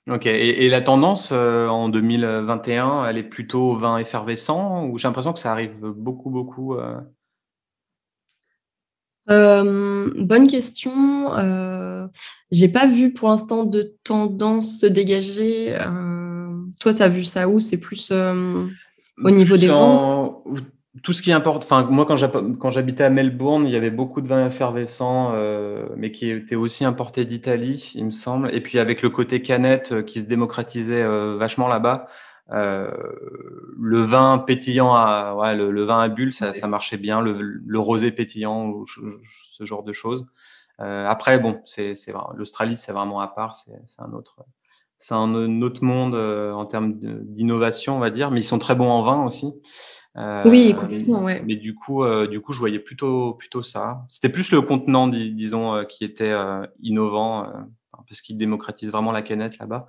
[0.09, 5.07] ok, et, la tendance euh, en 2021, elle est plutôt au vin effervescent ou j'ai
[5.07, 6.75] l'impression que ça arrive beaucoup, beaucoup
[9.27, 11.35] bonne question.
[11.37, 12.07] Euh,
[12.51, 15.77] j'ai pas vu pour l'instant de tendance se dégager.
[16.79, 17.59] toi, tu as vu ça où?
[17.59, 20.43] C'est plus au niveau des ventes?
[21.03, 24.27] Tout ce qui importe, enfin moi quand j'habitais à Melbourne, il y avait beaucoup de
[24.27, 28.53] vins effervescents, euh, mais qui étaient aussi importés d'Italie, il me semble.
[28.53, 32.07] Et puis avec le côté canette euh, qui se démocratisait euh, vachement là-bas,
[32.49, 38.09] le vin pétillant, à, ouais, le, vin à bulles, ça, ça marchait bien, le, rosé
[38.11, 40.25] pétillant, ce genre de choses.
[40.79, 41.93] après bon, c'est
[42.37, 44.45] l'Australie, c'est vraiment à part, c'est un autre,
[44.97, 48.89] c'est un autre monde en termes d'innovation, on va dire, mais ils sont très bons
[48.89, 49.53] en vin aussi
[50.45, 51.41] oui, euh, complètement, ouais.
[51.45, 54.05] Mais du coup, euh, du coup, je voyais plutôt, plutôt ça.
[54.07, 56.33] C'était plus le contenant, disons, euh, qui était
[56.81, 57.51] innovant,
[58.07, 59.87] parce qu'il démocratise vraiment la canette là-bas.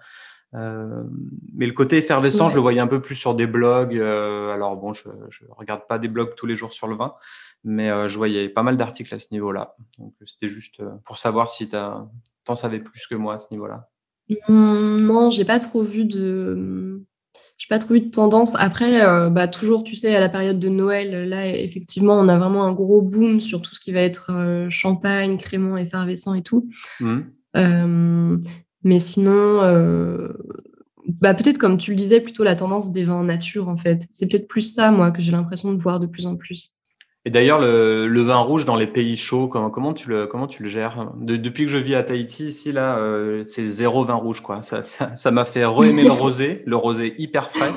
[0.52, 3.98] mais le côté effervescent, je le voyais un peu plus sur des blogs.
[3.98, 7.14] alors bon, je ne regarde pas des blogs tous les jours sur le vin,
[7.64, 9.76] mais je voyais pas mal d'articles à ce niveau-là.
[9.98, 13.88] Donc c'était juste pour savoir si tu en savais plus que moi à ce niveau-là.
[14.48, 17.02] Mmh, non, j'ai pas trop vu de
[17.58, 18.54] j'ai pas trouvé de tendance.
[18.56, 22.38] Après, euh, bah, toujours, tu sais, à la période de Noël, là, effectivement, on a
[22.38, 26.42] vraiment un gros boom sur tout ce qui va être euh, champagne, crémant, effervescent et
[26.42, 26.68] tout.
[27.00, 27.18] Mmh.
[27.56, 28.38] Euh,
[28.84, 29.60] mais sinon,
[31.20, 34.06] bah, peut-être comme tu le disais, plutôt la tendance des vins nature, en fait.
[34.08, 36.77] C'est peut-être plus ça, moi, que j'ai l'impression de voir de plus en plus.
[37.28, 40.62] Et d'ailleurs, le, vin rouge dans les pays chauds, comment, comment, tu, le, comment tu
[40.62, 41.12] le gères?
[41.18, 44.40] Depuis que je vis à Tahiti, ici, là, euh, c'est zéro vin rouge.
[44.40, 44.62] Quoi.
[44.62, 47.70] Ça, ça, m'a fait re-aimer le rosé, le rosé hyper frais.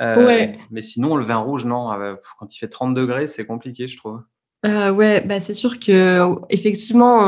[0.00, 0.58] Euh, ouais.
[0.72, 1.92] Mais sinon, le vin rouge, non.
[1.92, 4.18] Euh, quand il fait 30 degrés, c'est compliqué, je trouve.
[4.64, 7.20] ouais, bah c'est sûr que effectivement,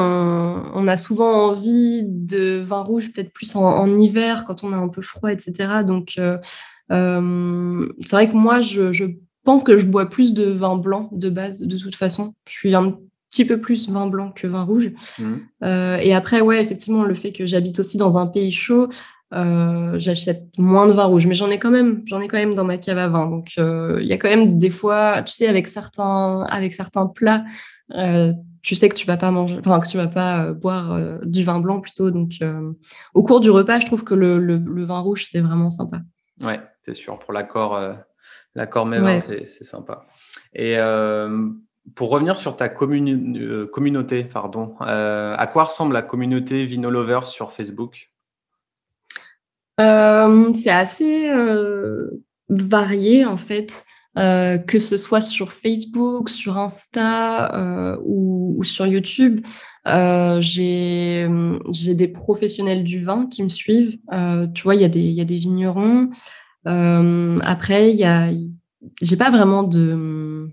[0.75, 4.89] on, a souvent envie de vin rouge, peut-être plus en, hiver, quand on a un
[4.89, 5.85] peu froid, etc.
[5.87, 9.05] Donc, c'est vrai que moi, je, je
[9.45, 12.35] pense que je bois plus de vin blanc de base, de toute façon.
[12.49, 12.99] Je suis un
[13.31, 14.93] petit peu plus vin blanc que vin rouge.
[15.19, 15.35] Mmh.
[15.65, 18.89] Euh, et après, ouais, effectivement, le fait que j'habite aussi dans un pays chaud,
[19.35, 22.55] euh, j'achète moins de vin rouge, mais j'en ai quand même, j'en ai quand même
[22.55, 23.29] dans ma cave à vin.
[23.29, 27.07] Donc, euh, il y a quand même des fois, tu sais, avec certains, avec certains
[27.07, 27.45] plats,
[28.63, 31.59] tu sais que tu vas pas manger, enfin que tu vas pas boire du vin
[31.59, 32.11] blanc plutôt.
[32.11, 32.33] Donc,
[33.13, 35.99] au cours du repas, je trouve que le, le vin rouge c'est vraiment sympa.
[36.43, 37.79] Ouais, c'est sûr pour l'accord
[38.55, 40.07] L'accord même, c'est sympa.
[40.55, 41.49] Et euh,
[41.95, 47.53] pour revenir sur ta euh, communauté, pardon, euh, à quoi ressemble la communauté Vinolovers sur
[47.53, 48.11] Facebook?
[49.79, 51.29] C'est assez
[52.49, 53.85] varié en fait.
[54.15, 59.45] que ce soit sur Facebook, sur Insta ou, sur YouTube,
[59.85, 63.99] j'ai des professionnels du vin qui me suivent.
[64.55, 66.09] tu vois, il y, y, a des vignerons,
[66.67, 68.31] euh, après, il y a,
[69.03, 70.49] j'ai pas vraiment de,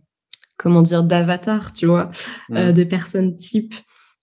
[0.58, 2.10] comment dire, d'avatar, tu vois,
[2.52, 3.76] euh, des personnes type.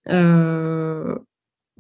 [0.09, 1.15] Euh,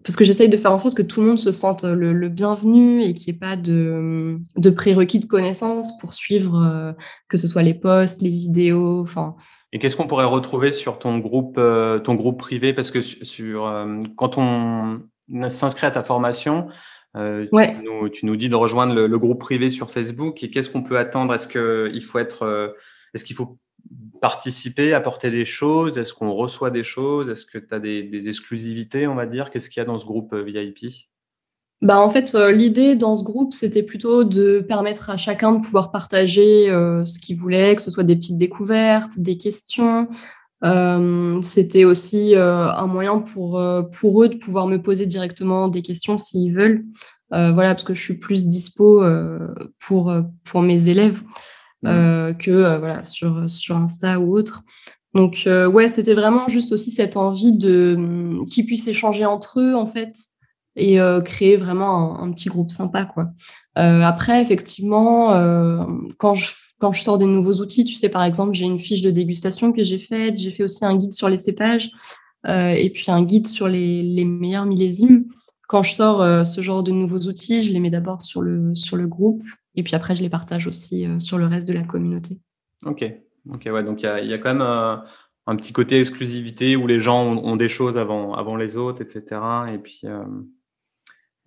[0.04, 3.02] parce que j'essaye de faire en sorte que tout le monde se sente le, bienvenu
[3.02, 6.94] et qu'il n'y ait pas de, de, prérequis de connaissances pour suivre
[7.28, 9.00] que ce soit les posts, les vidéos.
[9.00, 9.34] Enfin.
[9.72, 11.60] Et qu'est-ce qu'on pourrait retrouver sur ton groupe,
[12.04, 12.72] ton groupe privé?
[12.72, 15.00] Parce que sur, quand on
[15.50, 16.68] s'inscrit à ta formation,
[17.16, 17.46] euh,
[18.12, 20.42] tu, nous, dis de rejoindre le, groupe privé sur Facebook.
[20.42, 21.34] Et qu'est-ce qu'on peut attendre?
[21.34, 22.68] Est-ce qu'il faut être, euh,
[23.14, 23.58] est-ce qu'il faut
[24.20, 25.98] participer, apporter des choses?
[25.98, 27.30] Est-ce qu'on reçoit des choses?
[27.30, 29.50] Est-ce que tu as des, exclusivités, on va dire?
[29.50, 31.08] Qu'est-ce qu'il y a dans ce groupe euh, VIP
[31.80, 35.92] bah en fait, l'idée dans ce groupe, c'était plutôt de permettre à chacun de pouvoir
[35.92, 40.08] partager ce qu'il voulait, que ce soit des petites découvertes, des questions,
[41.42, 43.62] c'était aussi un moyen pour,
[43.98, 46.84] pour eux de pouvoir me poser directement des questions s'ils veulent.
[47.30, 49.04] voilà, parce que je suis plus dispo
[49.86, 50.12] pour,
[50.44, 51.22] pour mes élèves
[51.82, 52.34] mmh.
[52.38, 54.62] que voilà, sur, sur Insta ou autre.
[55.14, 59.86] Donc, ouais, c'était vraiment juste aussi cette envie de qu'ils puissent échanger entre eux, en
[59.86, 60.12] fait,
[60.78, 63.30] et créer vraiment un, petit groupe sympa, quoi.
[63.74, 65.28] après, effectivement,
[66.18, 66.46] quand je
[66.78, 69.72] quand je sors des nouveaux outils, tu sais, par exemple, j'ai une fiche de dégustation
[69.72, 71.90] que j'ai faite, j'ai fait aussi un guide sur les cépages
[72.46, 75.26] euh, et puis un guide sur les, meilleurs millésimes.
[75.66, 78.74] Quand je sors euh, ce genre de nouveaux outils, je les mets d'abord sur le,
[78.74, 79.42] sur le groupe
[79.74, 82.38] et puis après, je les partage aussi euh, sur le reste de la communauté.
[82.84, 83.04] Ok,
[83.52, 87.24] ok, ouais, donc il y a, quand même un, petit côté exclusivité où les gens
[87.24, 89.40] ont, des choses avant, avant les autres, etc.
[89.74, 90.02] Et puis,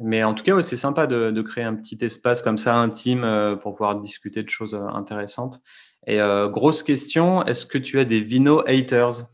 [0.02, 3.76] mais en tout cas, c'est sympa de, créer un petit espace comme ça intime pour
[3.76, 5.60] pouvoir discuter de choses intéressantes.
[6.08, 6.20] Et
[6.52, 9.28] grosse question, est-ce que tu as des vino haters?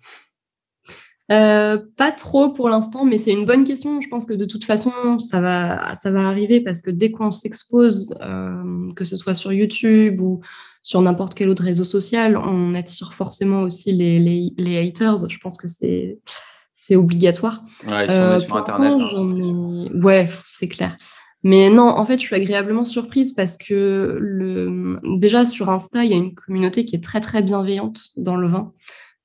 [1.30, 4.00] Euh, pas trop pour l'instant, mais c'est une bonne question.
[4.00, 7.32] Je pense que de toute façon, ça va, ça va arriver parce que dès qu'on
[7.32, 10.40] s'expose, euh, que ce soit sur YouTube ou
[10.84, 15.30] sur n'importe quel autre réseau social, on attire forcément aussi les haters.
[15.30, 16.20] Je pense que c'est
[16.88, 17.64] c'est obligatoire.
[17.88, 19.02] Ouais, euh, sur Internet.
[19.14, 19.88] Hein.
[20.02, 20.98] Ouais, c'est clair.
[21.44, 25.00] Mais non, en fait, je suis agréablement surprise parce que le...
[25.20, 28.48] déjà sur Insta, il y a une communauté qui est très très bienveillante dans le
[28.48, 28.72] vin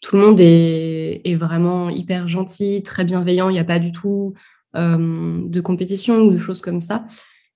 [0.02, 3.48] tout le monde est, vraiment hyper gentil, très bienveillant.
[3.48, 4.34] Il n'y a pas du tout
[4.74, 7.04] euh, de compétition ou de choses comme ça.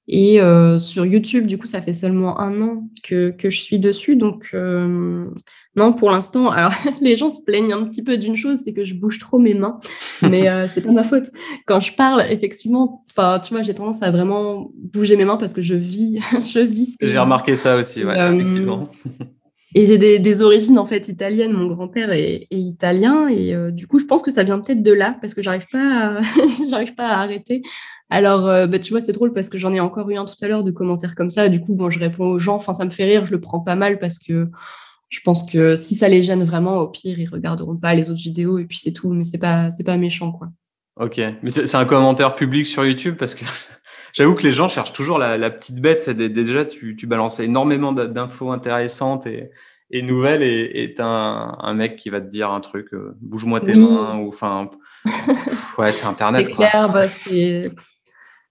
[0.08, 4.16] Et euh, sur YouTube, du coup, ça fait seulement un an que, je suis dessus.
[4.16, 5.22] Donc, euh,
[5.76, 8.84] non, pour l'instant, alors les gens se plaignent un petit peu d'une chose, c'est que
[8.84, 9.78] je bouge trop mes mains.
[10.22, 11.26] Mais c'est pas ma faute.
[11.66, 15.62] Quand je parle, effectivement, tu vois, j'ai tendance à vraiment bouger mes mains parce que
[15.62, 18.82] je vis, je vis ce que J'ai remarqué ça aussi, ouais, effectivement.
[19.78, 21.52] Et j'ai des, origines en fait italiennes.
[21.52, 24.90] Mon grand-père est, italien et euh, du coup, je pense que ça vient peut-être de
[24.90, 26.20] là parce que j'arrive pas, à...
[26.70, 27.60] j'arrive pas à arrêter.
[28.08, 30.34] Alors, euh, bah, tu vois, c'est drôle parce que j'en ai encore eu un tout
[30.40, 31.50] à l'heure de commentaires comme ça.
[31.50, 32.54] Du coup, bon, je réponds aux gens.
[32.54, 33.26] Enfin, ça me fait rire.
[33.26, 34.48] Je le prends pas mal parce que
[35.10, 38.22] je pense que si ça les gêne vraiment, au pire, ils regarderont pas les autres
[38.22, 39.10] vidéos et puis c'est tout.
[39.12, 40.48] Mais c'est pas, c'est pas méchant, quoi.
[40.98, 43.44] Ok, mais c'est un commentaire public sur YouTube parce que
[44.16, 46.08] j'avoue que les gens cherchent toujours la, petite bête.
[46.08, 49.50] Déjà, tu, tu balances énormément d'infos intéressantes et,
[49.90, 53.60] et nouvelles et tu un, un, mec qui va te dire un truc, euh, bouge-moi
[53.60, 54.70] tes mains ou enfin,
[55.78, 56.46] ouais, c'est Internet.
[56.46, 57.70] C'est clair, bah, c'est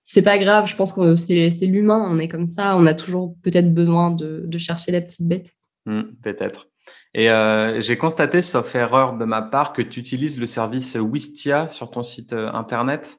[0.04, 0.68] c'est pas grave.
[0.68, 2.08] Je pense que c'est l'humain.
[2.10, 2.78] On est comme ça.
[2.78, 5.50] On a toujours peut-être besoin de, de, chercher la petite bête.
[5.88, 6.68] Mmh, peut-être.
[7.16, 11.70] Et euh, j'ai constaté, sauf erreur de ma part, que tu utilises le service Wistia
[11.72, 13.18] sur ton site euh, internet.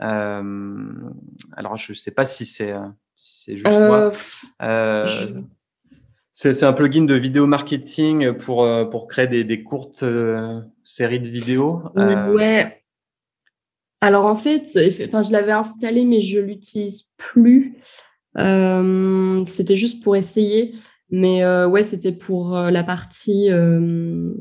[0.00, 0.92] Euh,
[1.56, 2.74] alors, je ne sais pas si c'est
[3.16, 4.12] si juste moi.
[6.32, 10.04] C'est un plugin de vidéo marketing pour, pour créer des, des courtes
[10.84, 11.82] séries de vidéos.
[11.94, 12.82] Ouais.
[14.02, 14.68] Alors en fait,
[15.08, 17.78] enfin, je l'avais installé, mais je l'utilise plus.
[18.34, 20.72] C'était juste pour essayer.
[21.10, 24.32] Mais euh, ouais, c'était pour euh, la partie euh,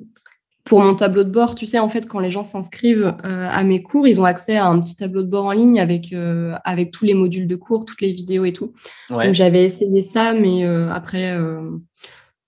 [0.65, 3.83] pour mon tableau de bord, tu sais, en fait, quand les gens s'inscrivent à mes
[3.83, 6.13] cours, ils ont accès à un petit tableau de bord en ligne avec,
[6.63, 8.73] avec tous les modules de cours, toutes les vidéos et tout.
[9.11, 11.37] Donc, j'avais essayé ça, mais après,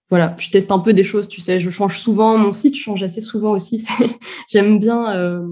[0.10, 3.04] voilà, je teste un peu des choses, tu sais, je change souvent, mon site change
[3.04, 3.86] assez souvent aussi.
[4.50, 5.46] j'aime bien,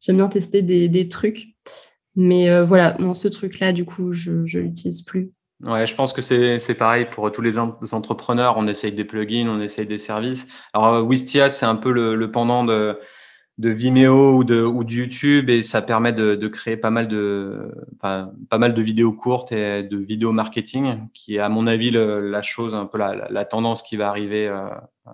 [0.00, 1.54] j'aime bien tester des, des trucs.
[2.16, 5.32] Mais voilà, non, ce truc-là, du coup, je ne l'utilise plus.
[5.64, 8.56] Ouais, je pense que c'est pareil pour tous les entrepreneurs.
[8.58, 10.46] On essaye des plugins, on essaye des services.
[10.74, 12.98] Alors, euh, Wistia, c'est un peu le, pendant de,
[13.56, 17.08] de, Vimeo ou de, ou de YouTube et ça permet de, de créer pas mal
[17.08, 21.66] de, enfin, pas mal de vidéos courtes et de vidéos marketing, qui est, à mon
[21.66, 24.66] avis, la chose, un peu la, la, tendance qui va arriver, euh,
[25.06, 25.12] euh,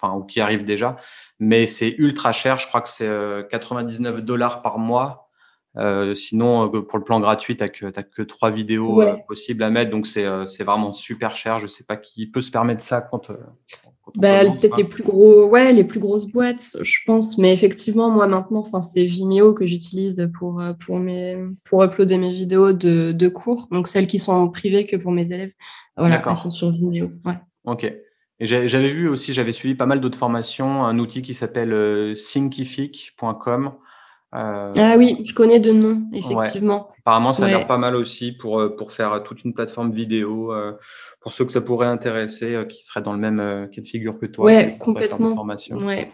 [0.00, 0.96] enfin, ou qui arrive déjà.
[1.38, 2.58] Mais c'est ultra cher.
[2.58, 3.10] Je crois que c'est
[3.50, 5.31] 99 dollars par mois
[5.78, 9.62] euh, sinon, euh, pour le plan gratuit, tu n'as que, que trois vidéos euh, possibles
[9.62, 9.90] à mettre.
[9.90, 10.24] Donc, c'est
[10.64, 11.58] vraiment super cher.
[11.58, 13.30] Je ne sais pas qui peut se permettre ça quand.
[14.16, 17.38] bah, Peut-être les, plus gros, ouais, les plus grosses boîtes, je pense.
[17.38, 22.72] Mais effectivement, moi, maintenant, c'est Vimeo que j'utilise pour, pour, mes, pour uploader mes vidéos
[22.72, 23.68] de, de, cours.
[23.70, 25.52] Donc, celles qui sont privées que pour mes élèves.
[25.96, 27.08] Voilà, elles sont sur Vimeo.
[27.24, 27.38] Ouais.
[27.64, 27.90] Ok.
[28.40, 33.72] Et j'avais vu aussi, j'avais suivi pas mal d'autres formations, un outil qui s'appelle thinkific.com.
[34.34, 36.88] Euh, ah oui, je connais de nom, effectivement.
[37.00, 40.52] Apparemment, ça a l'air pas mal aussi pour, euh, pour faire toute une plateforme vidéo,
[40.52, 40.72] euh,
[41.20, 44.26] pour ceux que ça pourrait intéresser, qui seraient dans le même cas de figure que
[44.26, 44.46] toi.
[44.46, 45.34] Ouais, complètement.
[45.72, 46.12] Ouais.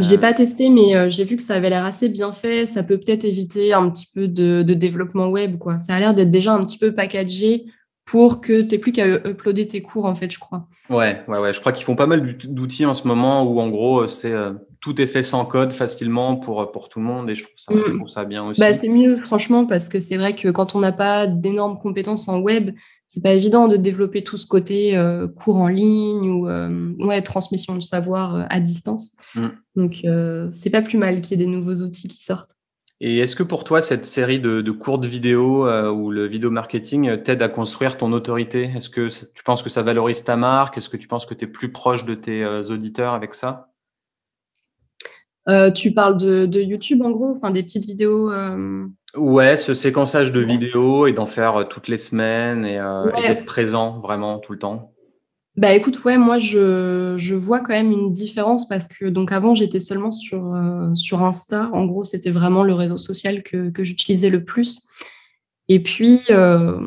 [0.00, 2.66] Je l'ai pas testé, mais j'ai vu que ça avait l'air assez bien fait.
[2.66, 5.58] Ça peut peut-être éviter un petit peu de, de, développement web.
[5.58, 5.78] Quoi.
[5.78, 7.66] Ça a l'air d'être déjà un petit peu packagé
[8.06, 10.68] pour que tu n'aies plus qu'à uploader tes cours, en fait, je crois.
[10.88, 11.52] Ouais, ouais, ouais.
[11.52, 14.52] Je crois qu'ils font pas mal d'outils en ce moment où, en gros, c'est euh,
[14.86, 17.74] tout est fait sans code facilement pour, pour tout le monde et je trouve ça,
[17.74, 18.06] mm.
[18.06, 18.60] ça bien aussi.
[18.60, 22.28] Bah, c'est mieux, franchement, parce que c'est vrai que quand on n'a pas d'énormes compétences
[22.28, 22.70] en web,
[23.08, 27.20] c'est pas évident de développer tout ce côté euh, cours en ligne ou euh, ouais,
[27.20, 29.16] transmission du savoir à distance.
[29.34, 29.48] Mm.
[29.74, 30.06] Donc,
[30.52, 32.56] c'est pas plus mal qu'il y ait des nouveaux outils qui sortent.
[33.00, 36.50] Et est-ce que pour toi, cette série de, de courtes vidéos euh, ou le vidéo
[36.50, 38.70] marketing euh, t'aide à construire ton autorité?
[38.74, 40.78] Est-ce que tu penses que ça valorise ta marque?
[40.78, 43.68] Est-ce que tu penses que tu es plus proche de tes euh, auditeurs avec ça?
[45.74, 48.32] Tu parles de, de, YouTube en gros, enfin des petites vidéos
[49.14, 54.00] Ouais, ce séquençage de vidéos et d'en faire toutes les semaines et, et d'être présent
[54.00, 54.92] vraiment tout le temps.
[55.56, 59.54] bah écoute, ouais, moi je, je, vois quand même une différence parce que donc avant
[59.54, 61.70] j'étais seulement sur, euh, sur Insta.
[61.72, 64.86] En gros, c'était vraiment le réseau social que, que j'utilisais le plus.
[65.68, 66.78] Et puis euh,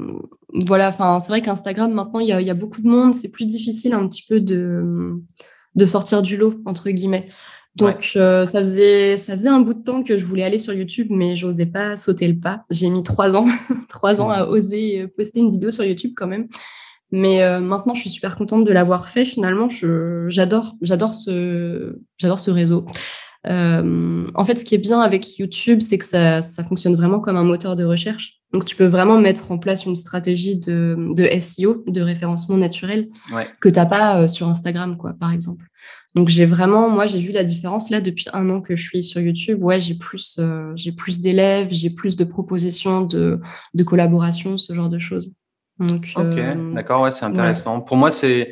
[0.53, 3.31] voilà, enfin c'est vrai qu'Instagram maintenant il y a, y a, beaucoup de monde, c'est
[3.31, 5.15] plus difficile un petit peu de,
[5.73, 7.25] de sortir du lot entre guillemets.
[7.79, 10.73] Donc euh, ça faisait ça faisait un bout de temps que je voulais aller sur
[10.73, 12.65] YouTube, mais j'osais pas sauter le pas.
[12.69, 13.45] J'ai mis trois ans,
[13.89, 16.47] trois ans à oser poster une vidéo sur YouTube quand même.
[17.11, 19.25] Mais euh, maintenant, je suis super contente de l'avoir fait.
[19.25, 19.67] Finalement,
[20.27, 22.85] j'adore, j'adore ce, j'adore ce réseau.
[23.47, 27.19] Euh, en fait, ce qui est bien avec YouTube, c'est que ça, ça, fonctionne vraiment
[27.19, 28.41] comme un moteur de recherche.
[28.53, 33.09] Donc, tu peux vraiment mettre en place une stratégie de, de SEO, de référencement naturel,
[33.61, 35.68] que t'as pas euh, sur Instagram, quoi, par exemple.
[36.15, 39.03] Donc, j'ai vraiment, moi, j'ai vu la différence là depuis un an que je suis
[39.03, 39.63] sur YouTube.
[39.63, 43.39] Ouais, j'ai plus, euh, j'ai plus d'élèves, j'ai plus de propositions de,
[43.73, 45.35] de collaboration, ce genre de choses
[45.81, 47.81] ok, euh, d'accord, ouais, c'est intéressant.
[47.81, 48.51] Pour moi, c'est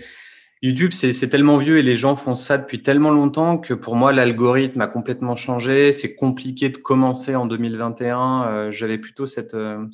[0.62, 4.12] YouTube, c'est tellement vieux et les gens font ça depuis tellement longtemps que pour moi,
[4.12, 5.92] l'algorithme a complètement changé.
[5.92, 8.44] C'est compliqué de commencer en 2021.
[8.48, 9.86] Euh, j'avais plutôt cette, euh,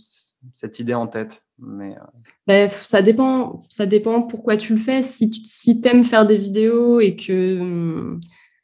[0.54, 1.43] cette idée en tête.
[1.66, 1.96] Mais,
[2.48, 5.02] Bref, ça dépend, ça dépend pourquoi tu le fais.
[5.04, 8.18] Si, si tu aimes faire des vidéos et que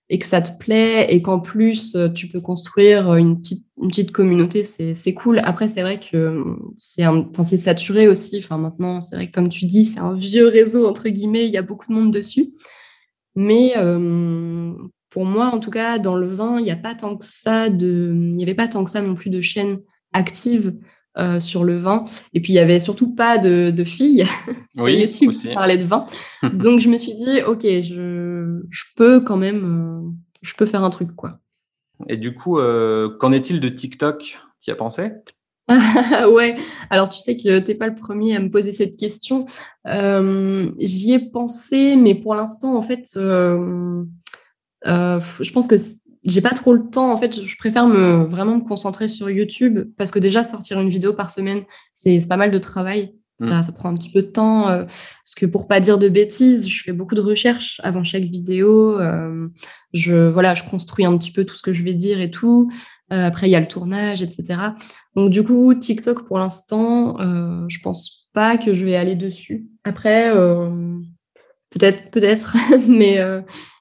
[0.09, 3.89] et que ça te plaît et qu'en plus euh, tu peux construire une petite, une
[3.89, 5.39] petite communauté, c'est cool.
[5.43, 8.39] Après, c'est vrai que euh, c'est saturé aussi.
[8.39, 11.53] Enfin, maintenant, c'est vrai que comme tu dis, c'est un vieux réseau, entre guillemets, il
[11.53, 12.53] y a beaucoup de monde dessus.
[13.35, 14.73] Mais euh,
[15.09, 17.69] pour moi, en tout cas, dans le vin, il n'y a pas tant que ça
[17.69, 19.79] de, il n'y avait pas tant que ça non plus de chaînes
[20.11, 20.73] actives
[21.17, 22.05] euh, sur le vin.
[22.33, 24.25] Et puis, il y avait surtout pas de, de filles
[24.69, 26.05] sur YouTube qui parlaient de vin.
[26.53, 30.09] Donc, je me suis dit, OK, je, je peux quand même, euh,
[30.43, 31.39] je peux faire un truc, quoi.
[32.07, 34.39] Et du coup, euh, qu'en est-il de TikTok?
[34.61, 35.11] Tu y as pensé?
[36.31, 36.55] Ouais,
[36.89, 39.45] alors tu sais que tu n'es pas le premier à me poser cette question.
[39.85, 44.05] J'y ai pensé, mais pour l'instant, en fait, je
[45.51, 45.75] pense que
[46.23, 47.11] j'ai pas trop le temps.
[47.11, 50.89] En fait, je préfère me vraiment me concentrer sur YouTube parce que déjà sortir une
[50.89, 51.63] vidéo par semaine,
[51.93, 53.13] c'est pas mal de travail.
[53.39, 53.63] Ça, mm.
[53.63, 54.67] ça prend un petit peu de temps.
[54.67, 58.23] Euh, parce que pour pas dire de bêtises, je fais beaucoup de recherches avant chaque
[58.23, 58.99] vidéo.
[58.99, 59.47] Euh,
[59.93, 62.69] je voilà, je construis un petit peu tout ce que je vais dire et tout.
[63.13, 64.59] Euh, après, il y a le tournage, etc.
[65.15, 67.17] Donc du coup, TikTok pour l'instant,
[67.67, 69.67] je pense pas que je vais aller dessus.
[69.85, 70.31] Après,
[71.69, 72.57] peut-être, peut-être,
[72.89, 73.19] mais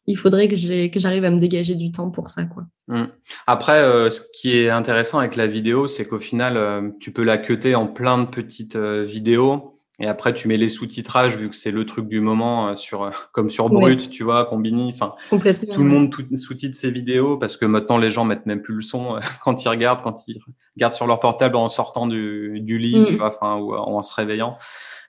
[0.09, 2.47] il faudrait que j'arrive à me dégager du temps pour ça.
[2.47, 2.65] Quoi.
[2.89, 3.05] Mmh.
[3.47, 7.23] Après, euh, ce qui est intéressant avec la vidéo, c'est qu'au final, euh, tu peux
[7.23, 9.75] la cuter en plein de petites euh, vidéos.
[10.01, 13.51] Et après, tu mets les sous-titrages, vu que c'est le truc du moment, sur, comme
[13.51, 14.91] sur Brut, tu vois, Combini.
[14.95, 18.77] Enfin, tout le monde sous-titre ses vidéos parce que maintenant, les gens mettent même plus
[18.77, 20.41] le son quand ils regardent, quand ils
[20.77, 23.17] regardent sur leur portable en sortant du, du lit, tu mmh.
[23.17, 24.57] vois, enfin, ou en se réveillant.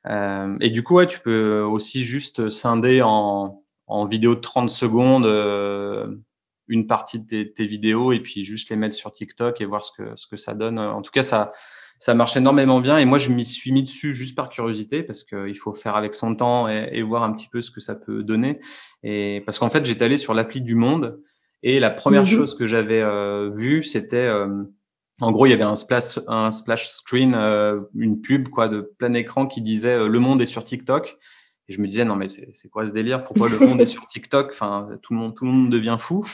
[0.09, 3.58] et du coup, ouais, tu peux aussi juste scinder en,
[3.89, 6.07] en vidéo de 30 secondes euh,
[6.67, 9.91] une partie de tes, vidéos et puis juste les mettre sur TikTok et voir ce
[9.91, 10.77] que, ce que ça donne.
[10.77, 11.51] En tout cas, ça,
[11.97, 15.23] ça marche énormément bien et moi, je m'y suis mis dessus juste par curiosité parce
[15.23, 18.23] qu'il faut faire avec son temps et, voir un petit peu ce que ça peut
[18.23, 18.59] donner.
[19.01, 21.19] Et parce qu'en fait, j'étais allé sur l'appli du Monde
[21.63, 22.27] et la première mhm.
[22.27, 24.63] chose que j'avais euh, vue, c'était euh,
[25.19, 27.33] en gros, il y avait un splash, un splash screen,
[27.95, 31.17] une pub quoi de plein écran qui disait Le Monde est sur TikTok.
[31.69, 33.23] Et je me disais, non, mais c'est quoi ce délire?
[33.23, 34.49] Pourquoi le monde est sur TikTok?
[34.51, 36.25] Enfin, tout le monde, tout le monde devient fou.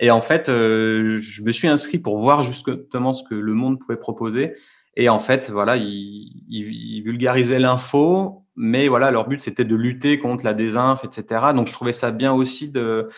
[0.00, 3.78] Et en fait, euh, je me suis inscrit pour voir justement ce que le monde
[3.78, 4.54] pouvait proposer.
[4.96, 10.44] Et en fait, voilà, ils, vulgarisaient l'info, mais voilà, leur but c'était de lutter contre
[10.44, 11.52] la désinf, etc.
[11.54, 13.10] Donc, je trouvais ça bien aussi de,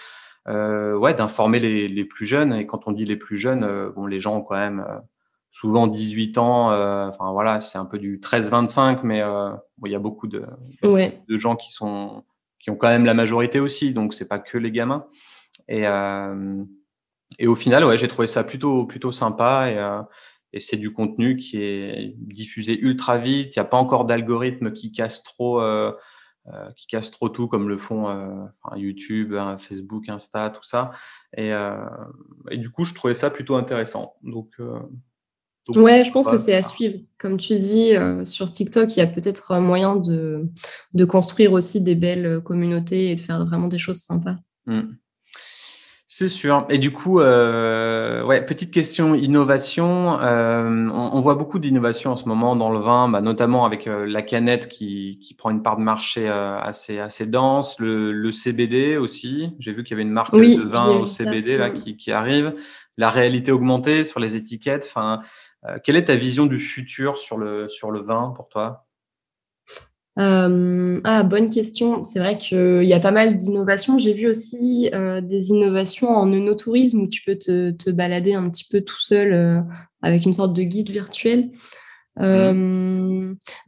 [0.48, 2.52] euh, ouais, d'informer les, les, plus jeunes.
[2.52, 4.84] Et quand on dit les plus jeunes, euh, bon, les gens ont quand même
[5.54, 6.72] souvent 18 ans.
[6.72, 9.50] Euh, enfin voilà, c'est un peu du 13-25, mais euh,
[9.86, 10.44] il y a beaucoup de,
[10.82, 12.24] de gens qui sont
[12.58, 15.06] qui ont quand même la majorité aussi, donc c'est pas que les gamins.
[15.68, 16.64] Et, euh,
[17.38, 21.36] et au final, ouais, j'ai trouvé ça plutôt plutôt sympa et, et c'est du contenu
[21.36, 23.54] qui est diffusé ultra vite.
[23.54, 25.62] Il n'y a pas encore d'algorithme qui casse trop.
[26.76, 30.92] qui casse trop tout comme le font YouTube, hein, Facebook, Insta, tout ça.
[31.36, 31.50] Et,
[32.50, 34.14] et, du coup, je trouvais ça plutôt intéressant.
[34.22, 34.58] Donc,
[35.68, 36.98] ouais, je pense que c'est à suivre.
[37.18, 40.44] Comme tu dis, euh, sur TikTok, il y a peut-être moyen de,
[40.92, 44.36] de, construire aussi des belles communautés et de faire vraiment des choses sympas.
[44.66, 44.94] Hmm.
[46.16, 46.64] C'est sûr.
[46.68, 50.20] Et du coup, euh, ouais, petite question innovation.
[50.20, 54.06] Euh, on, voit beaucoup d'innovation en ce moment dans le vin, bah, notamment avec euh,
[54.06, 58.30] la canette qui, qui, prend une part de marché euh, assez assez dense, le, le
[58.30, 59.56] CBD aussi.
[59.58, 62.54] J'ai vu qu'il y avait une marque de vin au CBD là qui, qui, arrive.
[62.96, 64.84] La réalité augmentée sur les étiquettes.
[64.88, 65.20] Enfin,
[65.66, 68.86] euh, quelle est ta vision du futur sur le, sur le vin pour toi?
[70.16, 72.04] Ah, bonne question.
[72.04, 73.98] C'est vrai qu'il y a pas mal d'innovations.
[73.98, 74.88] J'ai vu aussi
[75.22, 79.64] des innovations en œnotourisme où tu peux te, te, balader un petit peu tout seul
[80.02, 81.50] avec une sorte de guide virtuel.
[82.20, 83.13] Euh,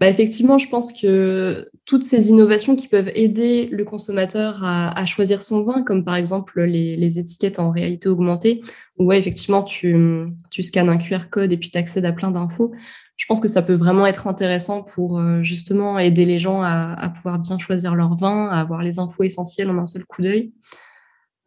[0.01, 5.43] bah effectivement, je pense que toutes ces innovations qui peuvent aider le consommateur à, choisir
[5.43, 8.61] son vin, comme par exemple les, étiquettes en réalité augmentée,
[8.99, 12.73] où effectivement, tu, tu scannes un QR code et puis tu accèdes à plein d'infos.
[13.17, 17.11] Je pense que ça peut vraiment être intéressant pour euh, justement aider les gens à,
[17.15, 20.53] pouvoir bien choisir leur vin, à avoir les infos essentielles en un seul coup d'œil.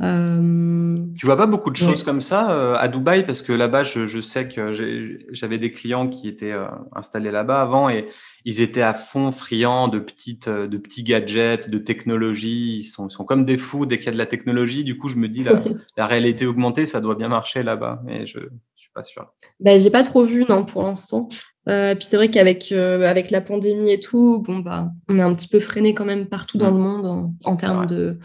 [0.02, 3.26] Euh, tu vois pas beaucoup de choses comme ça euh, à Dubaï?
[3.26, 4.72] Parce que là-bas, je, je, sais que
[5.32, 8.08] j'avais des clients qui étaient euh, installés là-bas avant et
[8.46, 12.78] ils étaient à fond friands de petites, de petits gadgets, de technologie.
[12.80, 14.86] Ils sont, sont comme des fous dès qu'il y a de la technologie.
[14.86, 15.62] Du coup, je me dis la,
[15.98, 19.26] la réalité augmentée, ça doit bien marcher là-bas, mais je, je suis pas sûr.
[19.60, 21.28] Ben, j'ai pas trop vu non pour l'instant.
[21.68, 25.36] Euh, puis c'est vrai qu'avec avec la pandémie et tout, bon bah, on est un
[25.36, 26.76] petit peu freiné quand même partout dans mm.
[26.76, 28.18] le monde en, en termes de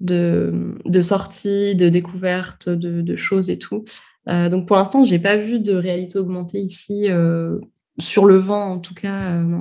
[0.00, 3.84] de, de sorties, de découvertes, de, choses et tout.
[4.28, 7.58] Euh, donc pour l'instant, j'ai pas vu de réalité augmentée ici euh,
[7.98, 9.32] sur le vent, en tout cas.
[9.32, 9.60] Euh,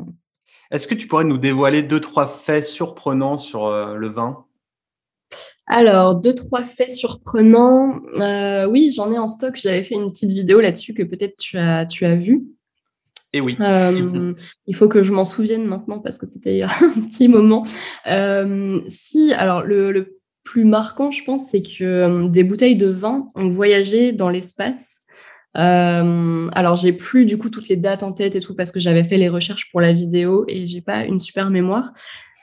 [0.72, 4.46] Est-ce que tu pourrais nous dévoiler deux trois faits surprenants sur le vin?
[5.68, 8.02] Alors deux trois faits surprenants.
[8.68, 9.56] oui, j'en ai en stock.
[9.56, 12.44] J'avais fait une petite vidéo là-dessus que peut-être tu as tu as vu.
[13.34, 13.58] Et oui.
[14.66, 17.28] il faut que je m'en souvienne maintenant parce que c'était il y a un petit
[17.28, 17.64] moment.
[18.88, 20.15] si, alors le, le,
[20.46, 25.06] plus marquant, je pense, c'est que euh, des bouteilles de vin ont voyagé dans l'espace.
[25.58, 28.80] Euh, alors, j'ai plus du coup toutes les dates en tête et tout parce que
[28.80, 31.92] j'avais fait les recherches pour la vidéo et j'ai pas une super mémoire.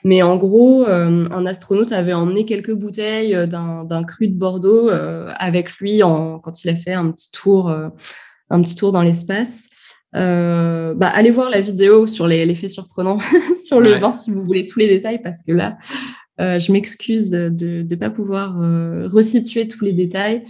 [0.05, 4.91] Mais en gros, euh, un astronaute avait emmené quelques bouteilles euh, d'un cru de Bordeaux
[4.91, 9.69] avec lui en, quand il a fait un petit tour, un petit tour dans l'espace.
[10.13, 13.19] bah, allez voir la vidéo sur les, faits surprenants
[13.55, 15.77] sur le vin si vous voulez tous les détails parce que là,
[16.41, 20.43] euh, je m'excuse de ne pas pouvoir euh, resituer tous les détails.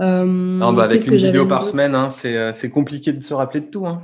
[0.00, 3.66] Euh, non, bah avec une vidéo par semaine, hein, c'est compliqué de se rappeler de
[3.66, 3.86] tout.
[3.86, 4.02] Hein.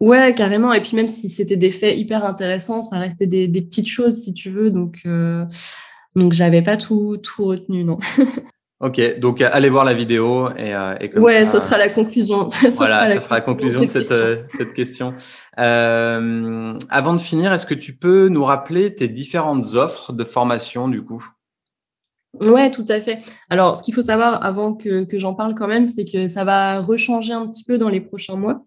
[0.00, 0.72] Ouais, carrément.
[0.72, 4.22] Et puis même si c'était des faits hyper intéressants, ça restait des, des petites choses,
[4.22, 4.70] si tu veux.
[4.70, 5.06] Donc,
[6.14, 7.98] donc j'avais pas tout, tout retenu, non.
[8.80, 12.48] Ok, donc allez voir la vidéo et, euh, et comme ouais, ça, sera la conclusion.
[12.50, 15.14] ça voilà, ça sera la conclusion de cette, euh, cette question.
[15.58, 20.86] Euh, avant de finir, est-ce que tu peux nous rappeler tes différentes offres de formation
[20.86, 21.24] du coup?
[22.44, 23.20] Ouais, tout à fait.
[23.50, 26.44] Alors, ce qu'il faut savoir avant que, que j'en parle quand même, c'est que ça
[26.44, 28.64] va rechanger un petit peu dans les prochains mois,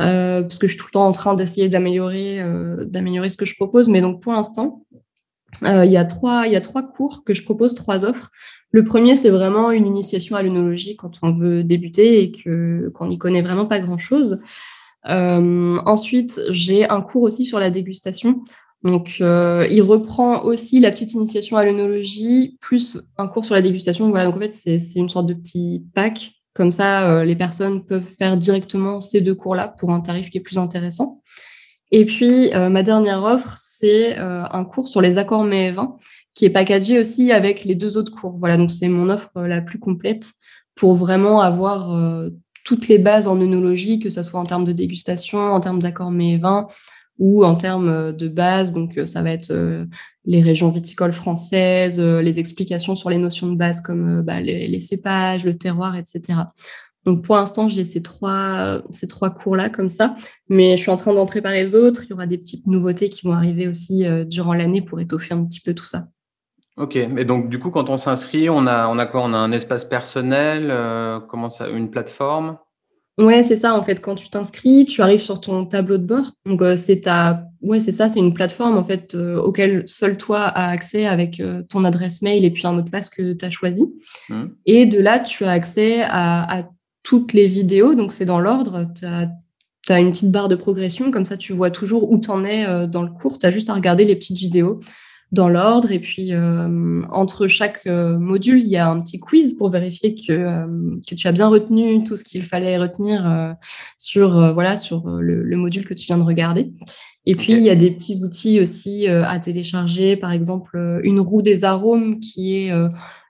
[0.00, 3.36] euh, parce que je suis tout le temps en train d'essayer d'améliorer, euh, d'améliorer ce
[3.36, 3.88] que je propose.
[3.88, 4.86] Mais donc, pour l'instant,
[5.64, 8.30] euh, il y a trois, il y a trois cours que je propose, trois offres.
[8.72, 13.08] Le premier, c'est vraiment une initiation à l'œnologie quand on veut débuter et que qu'on
[13.08, 14.40] n'y connaît vraiment pas grand-chose.
[15.08, 18.42] Euh, ensuite, j'ai un cours aussi sur la dégustation.
[18.82, 23.62] Donc, euh, il reprend aussi la petite initiation à l'œnologie, plus un cours sur la
[23.62, 24.08] dégustation.
[24.08, 26.32] Voilà, donc en fait, c'est une sorte de petit pack.
[26.54, 30.38] Comme ça, euh, les personnes peuvent faire directement ces deux cours-là pour un tarif qui
[30.38, 31.22] est plus intéressant.
[31.92, 35.96] Et puis, euh, ma dernière offre, c'est euh, un cours sur les accords mets 20
[36.34, 38.36] qui est packagé aussi avec les deux autres cours.
[38.38, 40.30] Voilà, donc c'est mon offre euh, la plus complète
[40.76, 41.94] pour vraiment avoir
[42.64, 46.10] toutes les bases en œnologie, que ce soit en termes de dégustation, en termes d'accords
[46.10, 46.68] mets 20
[47.18, 48.72] ou en termes de base.
[48.72, 49.52] Donc, ça va être
[50.24, 54.80] les régions viticoles françaises, les explications sur les notions de base comme bah, les, les,
[54.80, 56.44] cépages, le terroir, etc.
[57.06, 60.14] Donc pour l'instant, j'ai ces trois, ces trois cours-là comme ça,
[60.50, 62.04] mais je suis en train d'en préparer d'autres.
[62.04, 65.32] Il y aura des petites nouveautés qui vont arriver aussi euh, durant l'année pour étoffer
[65.32, 66.08] un petit peu tout ça.
[66.76, 69.22] Ok, mais donc du coup, quand on s'inscrit, on a, on a quoi?
[69.22, 72.58] On a un espace personnel, euh, comment ça, une plateforme?
[73.18, 73.74] Ouais, c'est ça.
[73.74, 76.32] En fait, quand tu t'inscris, tu arrives sur ton tableau de bord.
[76.44, 78.10] Donc euh, c'est ta, ouais, c'est ça.
[78.10, 82.50] C'est une plateforme en fait auquel seul toi as accès avec ton adresse mail et
[82.50, 83.94] puis un mot de passe que tu as choisi.
[84.28, 84.44] Mmh.
[84.66, 86.62] Et de là, tu as accès à, à
[87.02, 88.86] toutes les vidéos, donc c'est dans l'ordre.
[88.94, 92.44] Tu as, une petite barre de progression, comme ça tu vois toujours où tu en
[92.44, 93.38] es euh, dans le cours.
[93.38, 94.78] Tu as juste à regarder les petites vidéos
[95.32, 95.90] dans l'ordre.
[95.90, 100.14] Et puis, euh, entre chaque euh, module, il y a un petit quiz pour vérifier
[100.14, 100.64] que,
[101.08, 103.56] que tu as bien retenu tout ce qu'il fallait retenir
[103.96, 106.72] sur, voilà, sur le, module que tu viens de regarder.
[107.26, 111.42] Et puis, il y a des petits outils aussi à télécharger, par exemple, une roue
[111.42, 112.72] des arômes qui est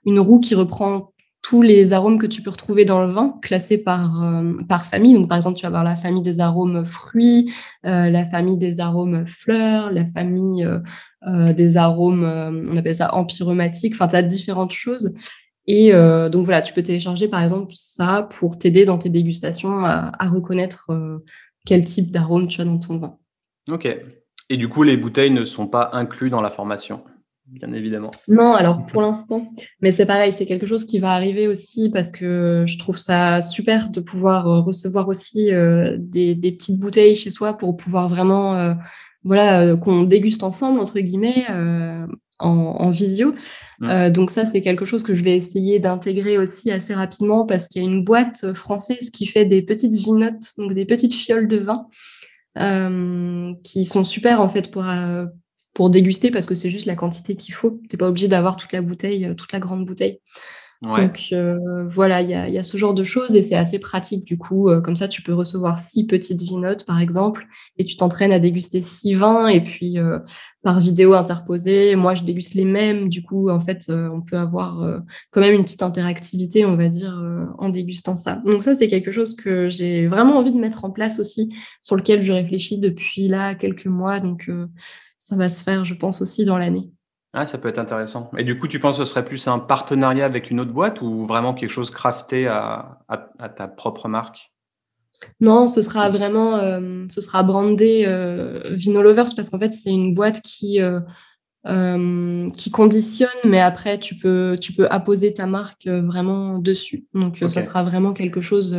[0.05, 1.10] une roue qui reprend
[1.41, 5.15] tous les arômes que tu peux retrouver dans le vin, classés par, euh, par famille.
[5.15, 7.51] Donc, par exemple, tu vas avoir la famille des arômes fruits,
[7.85, 10.67] euh, la famille des arômes fleurs, la famille
[11.27, 13.93] euh, des arômes, on appelle ça empyromatiques.
[13.93, 15.13] Enfin, tu as différentes choses.
[15.67, 20.11] Et donc, voilà, tu peux télécharger, par exemple, ça pour t'aider dans tes dégustations à,
[20.17, 20.91] à reconnaître
[21.65, 23.17] quel type d'arôme tu as dans ton vin.
[23.69, 23.87] OK.
[24.49, 27.03] Et du coup, les bouteilles ne sont pas inclus dans la formation?
[27.51, 28.11] Bien évidemment.
[28.27, 32.11] Non, alors pour l'instant, mais c'est pareil, c'est quelque chose qui va arriver aussi parce
[32.11, 37.29] que je trouve ça super de pouvoir euh, recevoir aussi euh, des, petites bouteilles chez
[37.29, 38.73] soi pour pouvoir vraiment, euh,
[39.23, 41.45] voilà, qu'on déguste ensemble entre guillemets
[42.39, 43.35] en, visio.
[43.81, 47.83] Donc ça, c'est quelque chose que je vais essayer d'intégrer aussi assez rapidement parce qu'il
[47.83, 51.57] y a une boîte française qui fait des petites vinotes, donc des petites fioles de
[51.59, 51.85] vin.
[53.63, 54.85] qui sont super en fait pour,
[55.73, 57.79] pour déguster parce que c'est juste la quantité qu'il faut.
[57.89, 60.19] Tu n'es pas obligé d'avoir toute la bouteille, euh, toute la grande bouteille.
[60.81, 61.59] Donc euh,
[61.89, 64.67] voilà, il y a, ce genre de choses et c'est assez pratique du coup.
[64.67, 67.45] Euh, comme ça, tu peux recevoir six petites vinotes par exemple
[67.77, 69.97] et tu t'entraînes à déguster six vins et puis
[70.63, 73.09] par vidéo interposée, moi je déguste les mêmes.
[73.09, 77.15] Du coup, en fait, on peut avoir quand même une petite interactivité, on va dire,
[77.59, 78.41] en dégustant ça.
[78.43, 81.95] Donc ça, c'est quelque chose que j'ai vraiment envie de mettre en place aussi, sur
[81.95, 84.19] lequel je réfléchis depuis là quelques mois.
[84.19, 84.49] Donc
[85.21, 86.89] ça va se faire, je pense, aussi dans l'année.
[87.33, 88.31] Ah, ça peut être intéressant.
[88.39, 90.99] Et du coup, tu penses que ce serait plus un partenariat avec une autre boîte
[91.03, 92.97] ou vraiment quelque chose crafté à,
[93.55, 94.51] ta propre marque?
[95.39, 100.15] Non, ce sera vraiment, euh, ce sera brandé euh, Vinolovers parce qu'en fait, c'est une
[100.15, 106.57] boîte qui, euh, qui conditionne, mais après, tu peux, tu peux apposer ta marque vraiment
[106.57, 107.05] dessus.
[107.13, 108.75] Donc, ça sera vraiment quelque chose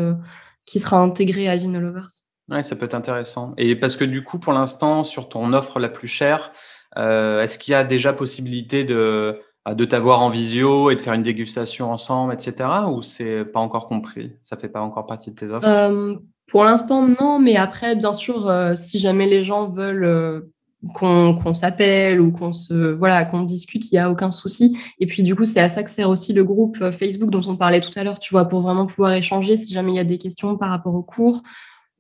[0.67, 2.32] qui sera intégré à Vinolovers.
[2.53, 3.55] Oui, ça peut être intéressant.
[3.57, 6.53] Et parce que du coup, pour l'instant, sur ton offre la plus chère,
[6.99, 11.01] euh, est-ce qu'il y a déjà possibilité de, bah, de t'avoir en visio et de
[11.01, 12.69] faire une dégustation ensemble, etc.
[12.91, 14.33] Ou c'est pas encore compris?
[14.43, 15.67] Ça fait pas encore partie de tes offres?
[15.67, 16.15] Euh,
[16.47, 17.39] Pour l'instant, non.
[17.39, 20.51] Mais après, bien sûr, euh, si jamais les gens veulent
[20.95, 24.77] qu'on s'appelle ou qu'on se voilà qu'on discute, il y a aucun souci.
[24.99, 27.57] Et puis du coup, c'est à ça que sert aussi le groupe Facebook dont on
[27.57, 28.19] parlait tout à l'heure.
[28.19, 30.95] Tu vois, pour vraiment pouvoir échanger si jamais il y a des questions par rapport
[30.97, 31.41] au cours.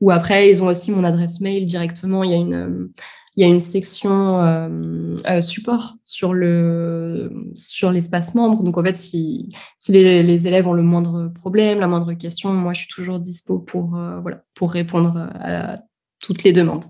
[0.02, 2.24] Ou après, ils ont aussi mon adresse mail directement.
[2.24, 2.90] Il y a une, euh,
[3.36, 8.64] il y a une section euh, euh, support sur le sur l'espace membre.
[8.64, 12.72] Donc en fait, si, si les, élèves ont le moindre problème, la moindre question, moi
[12.72, 15.78] je suis toujours dispo pour voilà pour répondre à
[16.20, 16.84] toutes les demandes.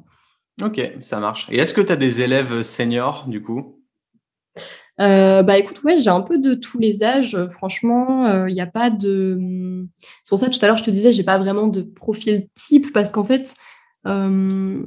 [0.63, 1.49] Ok, ça marche.
[1.51, 3.79] Et est-ce que tu as des élèves seniors du coup?
[5.01, 7.37] Euh, bah écoute, ouais, j'ai un peu de tous les âges.
[7.49, 9.87] Franchement, il euh, n'y a pas de.
[10.23, 12.93] C'est pour ça tout à l'heure je te disais, j'ai pas vraiment de profil type
[12.93, 13.55] parce qu'en fait,
[14.07, 14.83] euh,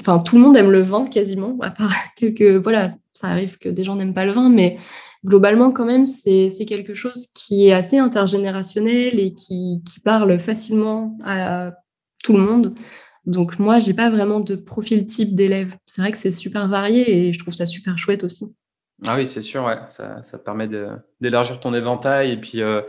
[0.00, 2.62] enfin tout le monde aime le vin quasiment, à part quelques.
[2.62, 4.76] Voilà, ça arrive que des gens n'aiment pas le vin, mais
[5.24, 11.18] globalement quand même c'est quelque chose qui est assez intergénérationnel et qui, qui parle facilement
[11.24, 11.72] à
[12.22, 12.74] tout le monde.
[13.24, 15.76] Donc moi, j'ai pas vraiment de profil type d'élève.
[15.84, 18.54] C'est vrai que c'est super varié et je trouve ça super chouette aussi.
[19.04, 19.78] Ah oui, c'est sûr, ouais.
[19.88, 20.68] ça, ça permet
[21.20, 22.32] d'élargir ton éventail.
[22.32, 22.80] Et puis, euh,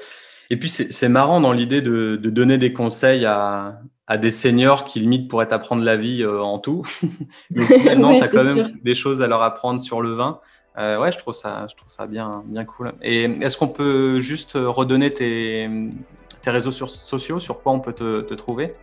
[0.49, 4.85] et puis c'est marrant dans l'idée de, de, donner des conseils à, à, des seniors
[4.85, 6.83] qui limite pourraient t'apprendre la vie euh, en tout.
[7.51, 10.39] Mais finalement, tu as quand même des choses à leur apprendre sur le vin.
[10.77, 12.93] Euh, ouais, je trouve ça, je trouve ça bien, bien cool.
[13.01, 15.67] Et est-ce qu'on peut juste redonner tes,
[16.41, 18.73] tes réseaux sociaux, sur quoi on peut te, te trouver?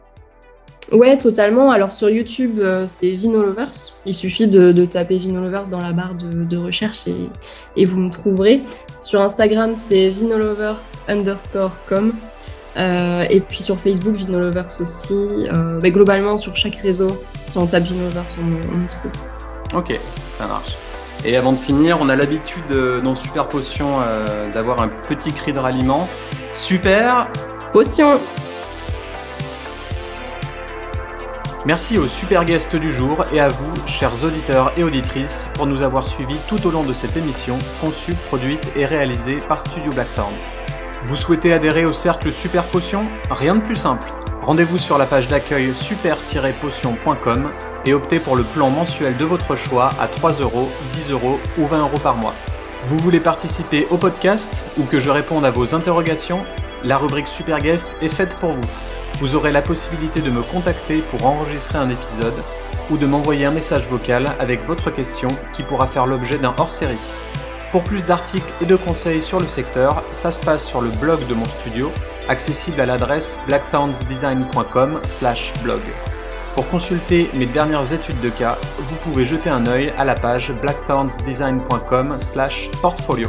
[0.92, 1.70] Ouais, totalement.
[1.70, 3.94] Alors sur YouTube, euh, c'est Vinolovers.
[4.04, 7.04] Il suffit de, taper Vinolovers dans la barre de, recherche
[7.76, 8.62] et, vous me trouverez.
[9.00, 12.12] Sur Instagram, c'est vinolovers underscore com.
[12.76, 15.14] Euh, et puis sur Facebook, Vinolovers aussi.
[15.14, 19.12] Euh, mais globalement, sur chaque réseau, si on tape Vinolovers, on, on me trouve.
[19.74, 19.98] Ok,
[20.28, 20.76] ça marche.
[21.24, 22.70] Et avant de finir, on a l'habitude
[23.02, 24.00] dans Super Potion
[24.52, 26.06] d'avoir un petit cri de ralliement.
[26.50, 27.28] Super
[27.72, 28.20] Potion
[31.66, 35.80] Merci aux super guests du jour et à vous, chers auditeurs et auditrices, pour nous
[35.80, 40.50] avoir suivis tout au long de cette émission, conçue, produite et réalisée par Studio Blackthorns.
[41.06, 44.12] Vous souhaitez adhérer au cercle Super Potion Rien de plus simple.
[44.42, 47.50] Rendez-vous sur la page d'accueil super-potion.com
[47.86, 51.64] et optez pour le plan mensuel de votre choix à 3 euros, 10 euros ou
[51.64, 52.34] 20 euros par mois.
[52.88, 56.44] Vous voulez participer au podcast ou que je réponde à vos interrogations?
[56.82, 58.68] La rubrique Super Guest est faite pour vous
[59.18, 62.42] vous aurez la possibilité de me contacter pour enregistrer un épisode
[62.90, 66.98] ou de m'envoyer un message vocal avec votre question qui pourra faire l'objet d'un hors-série.
[67.70, 71.26] Pour plus d'articles et de conseils sur le secteur, ça se passe sur le blog
[71.26, 71.90] de mon studio,
[72.28, 75.80] accessible à l'adresse blackthornsdesign.com/blog.
[76.54, 80.52] Pour consulter mes dernières études de cas, vous pouvez jeter un œil à la page
[80.60, 83.28] blackthornsdesign.com/portfolio.